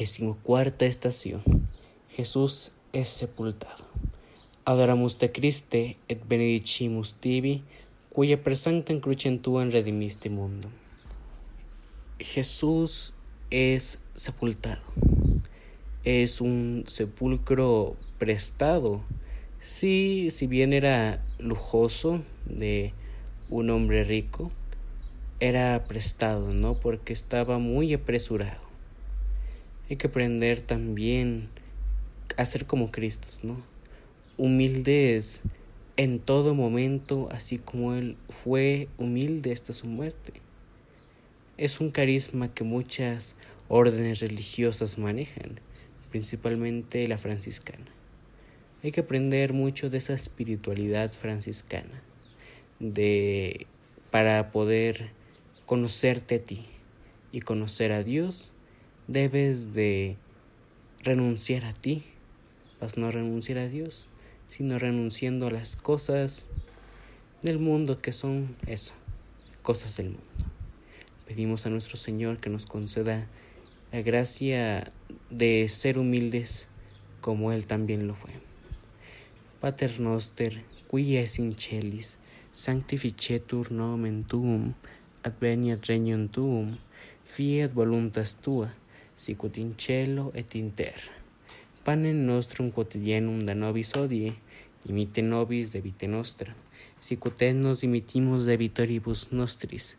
Decimocuarta 0.00 0.86
estación. 0.86 1.42
Jesús 2.08 2.72
es 2.94 3.06
sepultado. 3.06 3.84
Adoramus 4.64 5.18
te 5.18 5.30
Christe 5.30 5.98
et 6.08 6.26
benedicimus 6.26 7.16
tibi, 7.16 7.64
cuya 8.08 8.38
per 8.40 8.56
sanctam 8.56 9.02
crucem 9.04 9.36
tuam 9.36 9.68
redimiste 9.68 10.30
mundo. 10.30 10.70
Jesús 12.18 13.12
es 13.50 13.98
sepultado. 14.14 14.80
Es 16.02 16.40
un 16.40 16.84
sepulcro 16.86 17.94
prestado. 18.18 19.02
Sí, 19.60 20.28
si 20.30 20.46
bien 20.46 20.72
era 20.72 21.22
lujoso 21.38 22.22
de 22.46 22.94
un 23.50 23.68
hombre 23.68 24.04
rico, 24.04 24.50
era 25.40 25.84
prestado, 25.84 26.54
¿no? 26.54 26.80
Porque 26.80 27.12
estaba 27.12 27.58
muy 27.58 27.92
apresurado. 27.92 28.69
Hay 29.90 29.96
que 29.96 30.06
aprender 30.06 30.60
también 30.60 31.48
a 32.36 32.46
ser 32.46 32.64
como 32.64 32.92
Cristos, 32.92 33.42
¿no? 33.42 33.60
Humildes 34.36 35.42
en 35.96 36.20
todo 36.20 36.54
momento, 36.54 37.28
así 37.32 37.58
como 37.58 37.94
Él 37.94 38.16
fue 38.28 38.88
humilde 38.98 39.50
hasta 39.50 39.72
su 39.72 39.88
muerte. 39.88 40.34
Es 41.58 41.80
un 41.80 41.90
carisma 41.90 42.54
que 42.54 42.62
muchas 42.62 43.34
órdenes 43.68 44.20
religiosas 44.20 44.96
manejan, 44.96 45.58
principalmente 46.10 47.08
la 47.08 47.18
franciscana. 47.18 47.90
Hay 48.84 48.92
que 48.92 49.00
aprender 49.00 49.52
mucho 49.52 49.90
de 49.90 49.98
esa 49.98 50.14
espiritualidad 50.14 51.10
franciscana, 51.10 52.00
de 52.78 53.66
para 54.12 54.52
poder 54.52 55.10
conocerte 55.66 56.36
a 56.36 56.44
ti 56.44 56.64
y 57.32 57.40
conocer 57.40 57.90
a 57.90 58.04
Dios, 58.04 58.52
debes 59.10 59.74
de 59.74 60.16
renunciar 61.02 61.64
a 61.64 61.72
ti, 61.72 62.04
vas 62.80 62.96
no 62.96 63.10
renunciar 63.10 63.58
a 63.58 63.66
Dios, 63.66 64.06
sino 64.46 64.78
renunciando 64.78 65.48
a 65.48 65.50
las 65.50 65.74
cosas 65.74 66.46
del 67.42 67.58
mundo 67.58 68.00
que 68.00 68.12
son 68.12 68.54
eso, 68.68 68.94
cosas 69.62 69.96
del 69.96 70.10
mundo. 70.10 70.22
Pedimos 71.26 71.66
a 71.66 71.70
nuestro 71.70 71.96
Señor 71.96 72.38
que 72.38 72.50
nos 72.50 72.66
conceda 72.66 73.26
la 73.90 74.00
gracia 74.00 74.92
de 75.28 75.66
ser 75.66 75.98
humildes 75.98 76.68
como 77.20 77.50
Él 77.50 77.66
también 77.66 78.06
lo 78.06 78.14
fue. 78.14 78.30
Pater 79.60 79.98
noster, 79.98 80.62
qui 80.88 81.16
es 81.16 81.40
in 81.40 81.54
sanctificetur 82.52 83.72
nomen 83.72 84.24
tuum, 84.24 84.74
adveniat 85.22 85.84
regnum 85.86 86.28
tuum, 86.28 86.78
fiat 87.24 87.74
voluntas 87.74 88.36
tua, 88.36 88.74
sicut 89.20 89.58
in 89.58 89.74
cielo 89.76 90.30
et 90.34 90.54
in 90.54 90.70
terra. 90.70 91.12
Panem 91.84 92.24
nostrum 92.24 92.70
quotidianum 92.72 93.44
da 93.44 93.54
nobis 93.54 93.92
odie, 93.96 94.32
imite 94.88 95.20
nobis 95.22 95.68
de 95.74 95.80
vite 95.84 96.08
nostra, 96.08 96.54
sicut 97.00 97.42
et 97.42 97.52
nos 97.54 97.84
imitimus 97.84 98.46
de 98.48 98.56
vitoribus 98.56 99.28
nostris, 99.32 99.96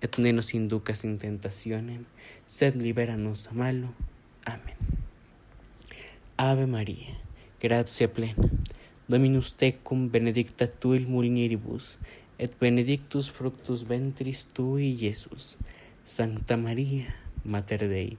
et 0.00 0.18
ne 0.18 0.32
nos 0.32 0.54
inducas 0.54 1.04
in 1.04 1.18
tentationem, 1.18 2.06
sed 2.46 2.80
libera 2.80 3.16
nos 3.16 3.48
a 3.48 3.52
malo. 3.52 3.92
Amén. 4.44 4.80
Ave 6.36 6.66
María, 6.66 7.20
gratia 7.60 8.08
plena, 8.08 8.48
Dominus 9.08 9.52
tecum 9.52 10.08
benedicta 10.08 10.66
tu 10.66 10.94
il 10.94 11.06
mulieribus, 11.06 11.98
et 12.38 12.52
benedictus 12.58 13.28
fructus 13.30 13.84
ventris 13.84 14.46
tui, 14.46 14.96
Iesus. 14.96 15.58
Sancta 16.04 16.56
María, 16.56 17.14
Mater 17.44 17.88
Dei, 17.88 18.16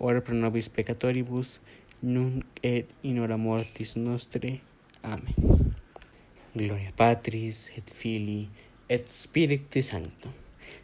ora 0.00 0.20
pro 0.24 0.34
nobis 0.34 0.68
peccatoribus, 0.72 1.60
nunc 2.02 2.44
et 2.62 2.88
in 3.04 3.20
hora 3.20 3.36
mortis 3.36 3.94
nostre. 3.96 4.60
Amén. 5.02 5.36
Gloria 6.54 6.92
Patris, 6.96 7.70
et 7.76 7.90
Filii, 7.90 8.48
et 8.88 9.06
Spiritus 9.08 9.92
Sancto, 9.92 10.32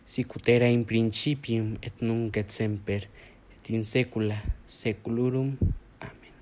sicut 0.05 0.49
era 0.49 0.69
in 0.69 0.85
principium, 0.85 1.75
et 1.83 2.05
nunc 2.05 2.37
et 2.37 2.53
semper, 2.53 3.09
et 3.57 3.71
in 3.75 3.83
saecula 3.83 4.37
saeculorum. 4.67 5.57
Amén. 6.01 6.37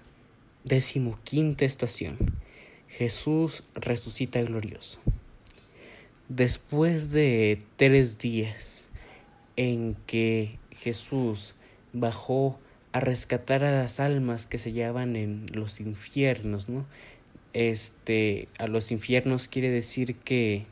Décimo 0.65 1.15
quinta 1.25 1.65
estación. 1.65 2.19
Jesús 2.89 3.63
resucita 3.75 4.43
glorioso. 4.43 5.01
Después 6.29 7.13
de 7.13 7.63
tres 7.77 8.19
días 8.19 8.89
en 9.57 9.97
que 10.07 10.59
Jesús 10.71 11.55
bajó 11.93 12.59
a 12.95 13.01
rescatar 13.01 13.65
a 13.65 13.73
las 13.73 13.99
almas 13.99 14.47
que 14.47 14.57
se 14.57 14.71
hallaban 14.71 15.17
en 15.17 15.47
los 15.53 15.81
infiernos, 15.81 16.69
¿no? 16.69 16.87
Este, 17.53 18.47
a 18.57 18.69
los 18.69 18.93
infiernos 18.93 19.49
quiere 19.49 19.69
decir 19.69 20.15
que 20.15 20.67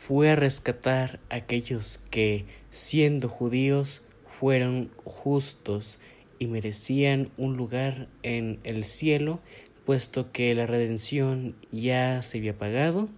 fue 0.00 0.30
a 0.30 0.34
rescatar 0.34 1.20
a 1.28 1.34
aquellos 1.36 2.00
que, 2.10 2.46
siendo 2.70 3.28
judíos, 3.28 4.00
fueron 4.40 4.90
justos 5.04 5.98
y 6.38 6.46
merecían 6.46 7.28
un 7.36 7.58
lugar 7.58 8.08
en 8.22 8.58
el 8.64 8.82
cielo, 8.82 9.38
puesto 9.84 10.32
que 10.32 10.54
la 10.54 10.64
redención 10.64 11.54
ya 11.70 12.22
se 12.22 12.38
había 12.38 12.56
pagado 12.56 13.10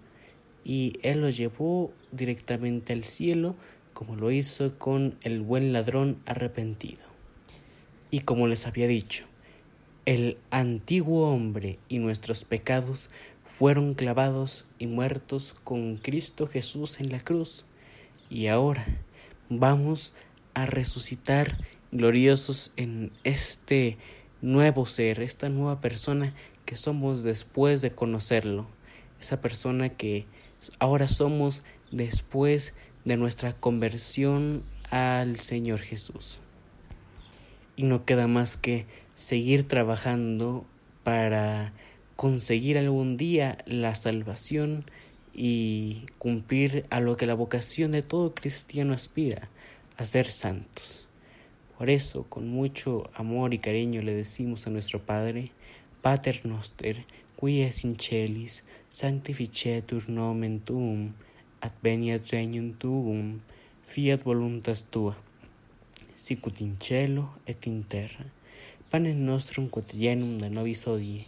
y 0.64 0.98
Él 1.04 1.20
los 1.20 1.36
llevó 1.36 1.92
directamente 2.10 2.94
al 2.94 3.04
cielo 3.04 3.54
como 3.94 4.16
lo 4.16 4.32
hizo 4.32 4.76
con 4.76 5.14
el 5.22 5.40
buen 5.40 5.72
ladrón 5.72 6.18
arrepentido. 6.26 7.07
Y 8.10 8.20
como 8.20 8.46
les 8.46 8.66
había 8.66 8.86
dicho, 8.86 9.26
el 10.06 10.38
antiguo 10.50 11.30
hombre 11.30 11.78
y 11.88 11.98
nuestros 11.98 12.44
pecados 12.44 13.10
fueron 13.44 13.92
clavados 13.92 14.66
y 14.78 14.86
muertos 14.86 15.54
con 15.64 15.96
Cristo 15.96 16.46
Jesús 16.46 17.00
en 17.00 17.10
la 17.10 17.20
cruz, 17.20 17.66
y 18.30 18.46
ahora 18.46 18.86
vamos 19.50 20.14
a 20.54 20.64
resucitar 20.64 21.58
gloriosos 21.92 22.72
en 22.76 23.12
este 23.24 23.98
nuevo 24.40 24.86
ser, 24.86 25.20
esta 25.20 25.48
nueva 25.48 25.80
persona 25.80 26.34
que 26.64 26.76
somos 26.76 27.22
después 27.22 27.82
de 27.82 27.92
conocerlo, 27.92 28.66
esa 29.20 29.40
persona 29.40 29.88
que 29.90 30.26
ahora 30.78 31.08
somos 31.08 31.62
después 31.90 32.74
de 33.04 33.16
nuestra 33.16 33.54
conversión 33.54 34.62
al 34.90 35.40
Señor 35.40 35.80
Jesús. 35.80 36.40
Y 37.78 37.84
no 37.84 38.04
queda 38.04 38.26
más 38.26 38.56
que 38.56 38.86
seguir 39.14 39.62
trabajando 39.68 40.66
para 41.04 41.72
conseguir 42.16 42.76
algún 42.76 43.16
día 43.16 43.58
la 43.66 43.94
salvación 43.94 44.84
y 45.32 46.06
cumplir 46.18 46.84
a 46.90 46.98
lo 46.98 47.16
que 47.16 47.26
la 47.26 47.34
vocación 47.34 47.92
de 47.92 48.02
todo 48.02 48.34
cristiano 48.34 48.94
aspira, 48.94 49.48
a 49.96 50.04
ser 50.04 50.26
santos. 50.26 51.06
Por 51.78 51.88
eso, 51.88 52.24
con 52.24 52.48
mucho 52.48 53.08
amor 53.14 53.54
y 53.54 53.58
cariño 53.58 54.02
le 54.02 54.12
decimos 54.12 54.66
a 54.66 54.70
nuestro 54.70 55.00
Padre, 55.00 55.52
Pater 56.02 56.44
noster, 56.46 57.04
qui 57.40 57.62
es 57.62 57.84
in 57.84 57.96
celis, 57.96 58.64
sanctificetur 58.90 60.08
nomen 60.08 60.58
tuum, 60.58 61.12
adveniat 61.60 62.26
regnum 62.32 62.72
tuum, 62.74 63.38
fiat 63.84 64.24
voluntas 64.24 64.86
tua, 64.90 65.16
sicut 66.18 66.60
in 66.60 66.76
cielo 66.78 67.28
et 67.46 67.66
in 67.66 67.84
terra. 67.84 68.24
Panem 68.90 69.24
nostrum 69.24 69.68
quotidianum 69.68 70.36
da 70.38 70.48
nobis 70.50 70.82
odie, 70.90 71.26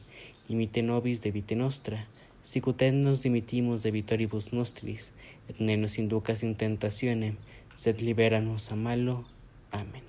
imite 0.48 0.82
nobis 0.82 1.20
de 1.20 1.30
vite 1.30 1.54
nostra, 1.54 2.00
sicut 2.42 2.82
et 2.82 2.94
nos 2.94 3.22
dimitimus 3.22 3.84
de 3.84 3.92
vitoribus 3.94 4.50
nostris, 4.52 5.12
et 5.48 5.60
ne 5.60 5.76
nos 5.76 5.94
inducas 5.98 6.42
in 6.42 6.56
tentationem, 6.58 7.36
sed 7.76 8.02
libera 8.02 8.40
nos 8.40 8.72
a 8.72 8.76
malo. 8.76 9.24
Amen. 9.70 10.02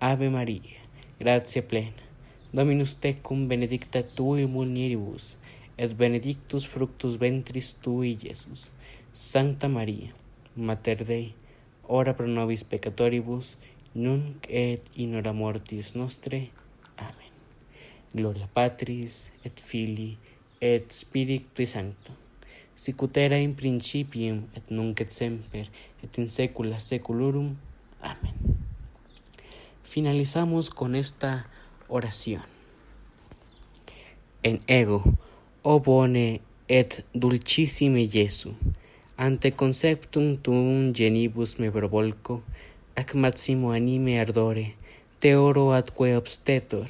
Ave 0.00 0.28
Maria, 0.28 0.84
gratia 1.18 1.62
plena, 1.62 2.04
Dominus 2.52 2.94
tecum 3.00 3.48
benedicta 3.48 4.02
tui 4.02 4.44
mulieribus, 4.46 5.38
et 5.78 5.96
benedictus 5.96 6.66
fructus 6.66 7.16
ventris 7.16 7.74
tui, 7.80 8.18
Iesus. 8.22 8.70
Sancta 9.12 9.68
Maria, 9.68 10.12
Mater 10.56 11.04
Dei, 11.04 11.34
ora 11.88 12.12
pro 12.14 12.26
nobis 12.26 12.64
peccatoribus, 12.64 13.56
nunc 13.98 14.46
et 14.48 14.86
in 14.96 15.16
hora 15.18 15.32
mortis 15.32 15.94
nostre. 15.96 16.48
Amen. 16.96 17.32
Gloria 18.14 18.46
Patris, 18.46 19.30
et 19.44 19.60
Filii, 19.60 20.16
et 20.60 20.90
Spiritui 20.92 21.66
Sancto, 21.66 22.12
sicut 22.74 23.16
in 23.16 23.54
principium, 23.54 24.44
et 24.54 24.70
nunc 24.70 25.00
et 25.00 25.10
semper, 25.10 25.68
et 26.02 26.18
in 26.18 26.26
saecula 26.26 26.78
saeculorum. 26.78 27.56
Amén. 28.00 28.34
Finalizamos 29.84 30.70
con 30.70 30.94
esta 30.94 31.48
oración. 31.88 32.42
En 34.42 34.60
ego, 34.66 35.02
o 35.62 35.80
bone 35.80 36.40
et 36.68 37.04
dulcissime 37.12 38.08
Jesu, 38.08 38.54
ante 39.16 39.52
conceptum 39.52 40.36
tuum 40.36 40.94
genibus 40.94 41.58
me 41.58 41.70
provolco, 41.70 42.42
ac 42.98 43.14
maximo 43.14 43.70
anime 43.70 44.18
ardore, 44.18 44.74
te 45.20 45.36
oro 45.36 45.70
atque 45.70 46.16
obstetor, 46.16 46.88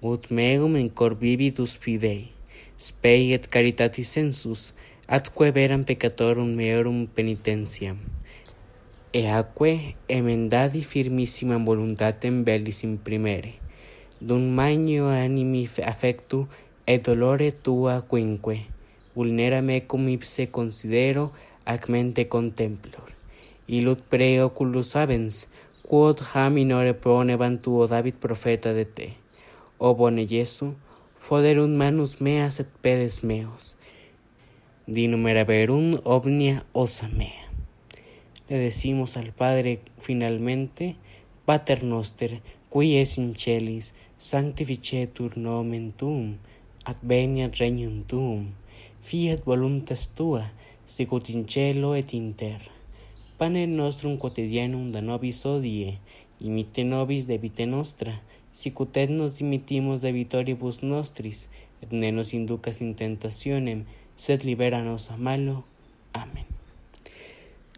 ut 0.00 0.30
meum 0.30 0.76
in 0.78 0.88
cor 0.88 1.16
vividus 1.18 1.74
fidei, 1.74 2.30
spei 2.78 3.32
et 3.34 3.48
caritatis 3.50 4.14
sensus, 4.14 4.70
atque 5.08 5.50
veram 5.50 5.82
peccatorum 5.82 6.54
meorum 6.54 7.02
penitentiam, 7.16 7.98
e 9.10 9.26
aque 9.26 9.96
emendadi 10.06 10.84
firmissima 10.86 11.58
voluntatem 11.58 12.44
bellis 12.46 12.84
imprimere, 12.86 13.54
dum 14.20 14.54
magno 14.54 15.10
animi 15.10 15.66
affectu 15.82 16.46
et 16.86 17.02
dolore 17.02 17.50
tua 17.50 18.02
quinque, 18.06 18.70
vulnera 19.16 19.58
me 19.60 19.80
cum 19.80 20.06
ipse 20.14 20.46
considero 20.46 21.32
ac 21.66 21.90
mente 21.90 22.28
contemplor. 22.28 23.18
Illut 23.70 24.00
pre 24.10 24.40
oculus 24.42 24.96
avens, 24.98 25.44
quod 25.86 26.18
ha 26.32 26.48
minore 26.50 26.90
pronebant 26.90 27.60
tuo 27.62 27.84
David 27.86 28.16
profeta 28.18 28.72
de 28.74 28.82
te. 28.84 29.06
O 29.78 29.94
bone 29.94 30.24
Jesu, 30.26 30.72
foderum 31.22 31.76
manus 31.78 32.16
meas 32.20 32.58
et 32.58 32.66
pedes 32.82 33.20
meos. 33.22 33.76
Dinumeraverum 34.90 36.00
omnia 36.02 36.64
osa 36.72 37.06
mea. 37.14 37.46
Le 38.48 38.58
decimos 38.58 39.16
al 39.16 39.30
Padre 39.30 39.78
finalmente, 39.98 40.96
Pater 41.44 41.84
noster, 41.84 42.40
qui 42.72 42.98
es 42.98 43.18
in 43.18 43.36
celis, 43.36 43.94
sanctificetur 44.18 45.38
nomen 45.38 45.92
tuum, 45.92 46.40
adveniat 46.84 47.62
regnum 47.62 48.02
tuum, 48.02 48.50
fiat 48.98 49.46
voluntas 49.46 50.10
tua, 50.10 50.50
sicut 50.86 51.30
in 51.30 51.46
cielo 51.46 51.94
et 51.94 52.12
in 52.14 52.34
terra. 52.34 52.79
Pane 53.40 53.66
nostrum 53.66 54.18
quotidianum 54.18 54.90
da 54.92 55.00
nobis 55.00 55.46
odie, 55.48 55.94
imite 56.44 56.82
nobis 56.84 57.24
de 57.24 57.38
vite 57.40 57.64
nostra, 57.64 58.12
sicut 58.52 58.98
et 59.00 59.08
nos 59.08 59.38
dimitimus 59.38 60.02
de 60.04 60.12
vitoribus 60.12 60.82
nostris, 60.82 61.48
et 61.80 61.88
ne 61.90 62.10
nos 62.12 62.34
inducas 62.36 62.82
in 62.84 62.92
tentationem, 62.92 63.86
sed 64.14 64.44
libera 64.44 64.82
nos 64.84 65.08
a 65.08 65.16
malo. 65.16 65.64
Amen. 66.12 66.44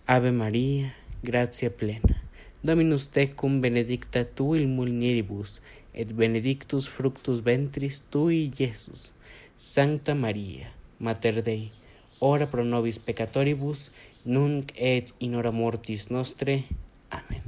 Ave 0.07 0.33
Maria, 0.33 0.97
gratia 1.23 1.71
plena. 1.71 2.19
Dominus 2.65 3.07
tecum 3.15 3.61
benedicta 3.61 4.25
tu 4.25 4.57
il 4.57 4.67
mulieribus, 4.67 5.61
et 5.95 6.11
benedictus 6.11 6.89
fructus 6.89 7.39
ventris 7.39 8.03
tui, 8.11 8.51
Iesus. 8.59 9.13
Sancta 9.57 10.17
Maria, 10.17 10.75
Mater 10.99 11.41
Dei, 11.41 11.71
ora 12.19 12.49
pro 12.51 12.65
nobis 12.65 12.99
peccatoribus, 12.99 13.93
nunc 14.25 14.73
et 14.77 15.13
in 15.21 15.35
hora 15.35 15.51
mortis 15.51 16.11
nostre. 16.11 16.65
Amen. 17.11 17.43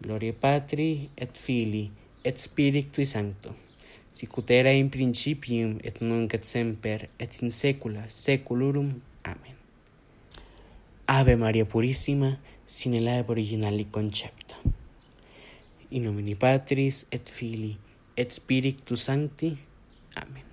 Gloria 0.00 0.32
Patri 0.32 1.10
et 1.16 1.36
Filii 1.36 1.90
et 2.24 2.38
Spiritui 2.38 3.04
Sancto. 3.04 3.54
Sicut 4.12 4.50
era 4.50 4.70
in 4.70 4.88
principium 4.90 5.78
et 5.82 6.00
nunc 6.00 6.34
et 6.34 6.44
semper 6.44 7.08
et 7.18 7.42
in 7.42 7.50
saecula 7.50 8.06
saeculorum. 8.08 8.94
Amen. 9.24 9.56
Ave 11.06 11.36
Maria 11.36 11.64
purissima, 11.64 12.38
sine 12.66 13.00
labor 13.00 13.36
originali 13.36 13.88
concepta. 13.90 14.56
In 15.90 16.04
nomine 16.04 16.36
Patris 16.36 17.06
et 17.10 17.28
Filii 17.28 17.76
et 18.16 18.32
Spiritus 18.32 19.02
Sancti. 19.02 19.56
Amen. 20.14 20.44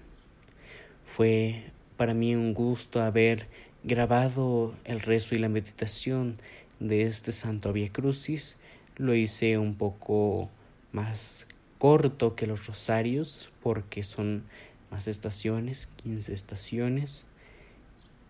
Fue 1.05 1.63
para 1.95 2.13
mí 2.13 2.35
un 2.35 2.53
gusto 2.53 3.01
haber 3.01 3.47
grabado 3.87 4.75
el 4.83 4.99
rezo 4.99 5.33
y 5.33 5.37
la 5.37 5.47
meditación 5.47 6.35
de 6.81 7.03
este 7.03 7.31
Santo 7.31 7.71
Via 7.71 7.89
Crucis. 7.89 8.57
Lo 8.97 9.15
hice 9.15 9.57
un 9.57 9.75
poco 9.75 10.49
más 10.91 11.47
corto 11.77 12.35
que 12.35 12.47
los 12.47 12.67
rosarios 12.67 13.51
porque 13.63 14.03
son 14.03 14.43
más 14.91 15.07
estaciones, 15.07 15.87
15 16.03 16.33
estaciones. 16.33 17.25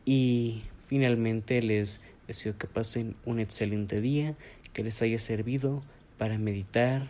Y 0.06 0.62
finalmente 0.86 1.62
les 1.64 2.02
deseo 2.28 2.56
que 2.58 2.68
pasen 2.68 3.16
un 3.26 3.40
excelente 3.40 4.00
día, 4.00 4.36
que 4.74 4.84
les 4.84 5.02
haya 5.02 5.18
servido 5.18 5.82
para 6.20 6.38
meditar 6.38 7.08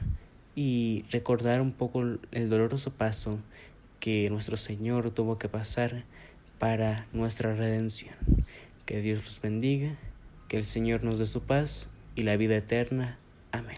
y 0.55 1.03
recordar 1.11 1.59
un 1.59 1.73
poco 1.73 2.01
el 2.31 2.49
doloroso 2.49 2.91
paso 2.91 3.39
que 3.99 4.29
nuestro 4.29 4.55
Señor 4.55 5.11
tuvo 5.11 5.37
que 5.37 5.49
pasar 5.49 6.05
para 6.59 7.05
nuestra 7.13 7.55
redención. 7.55 8.15
Que 8.85 9.01
Dios 9.01 9.23
los 9.23 9.41
bendiga, 9.41 9.97
que 10.47 10.57
el 10.57 10.65
Señor 10.65 11.03
nos 11.03 11.19
dé 11.19 11.25
su 11.25 11.41
paz 11.41 11.89
y 12.15 12.23
la 12.23 12.37
vida 12.37 12.55
eterna. 12.55 13.17
Amén. 13.51 13.77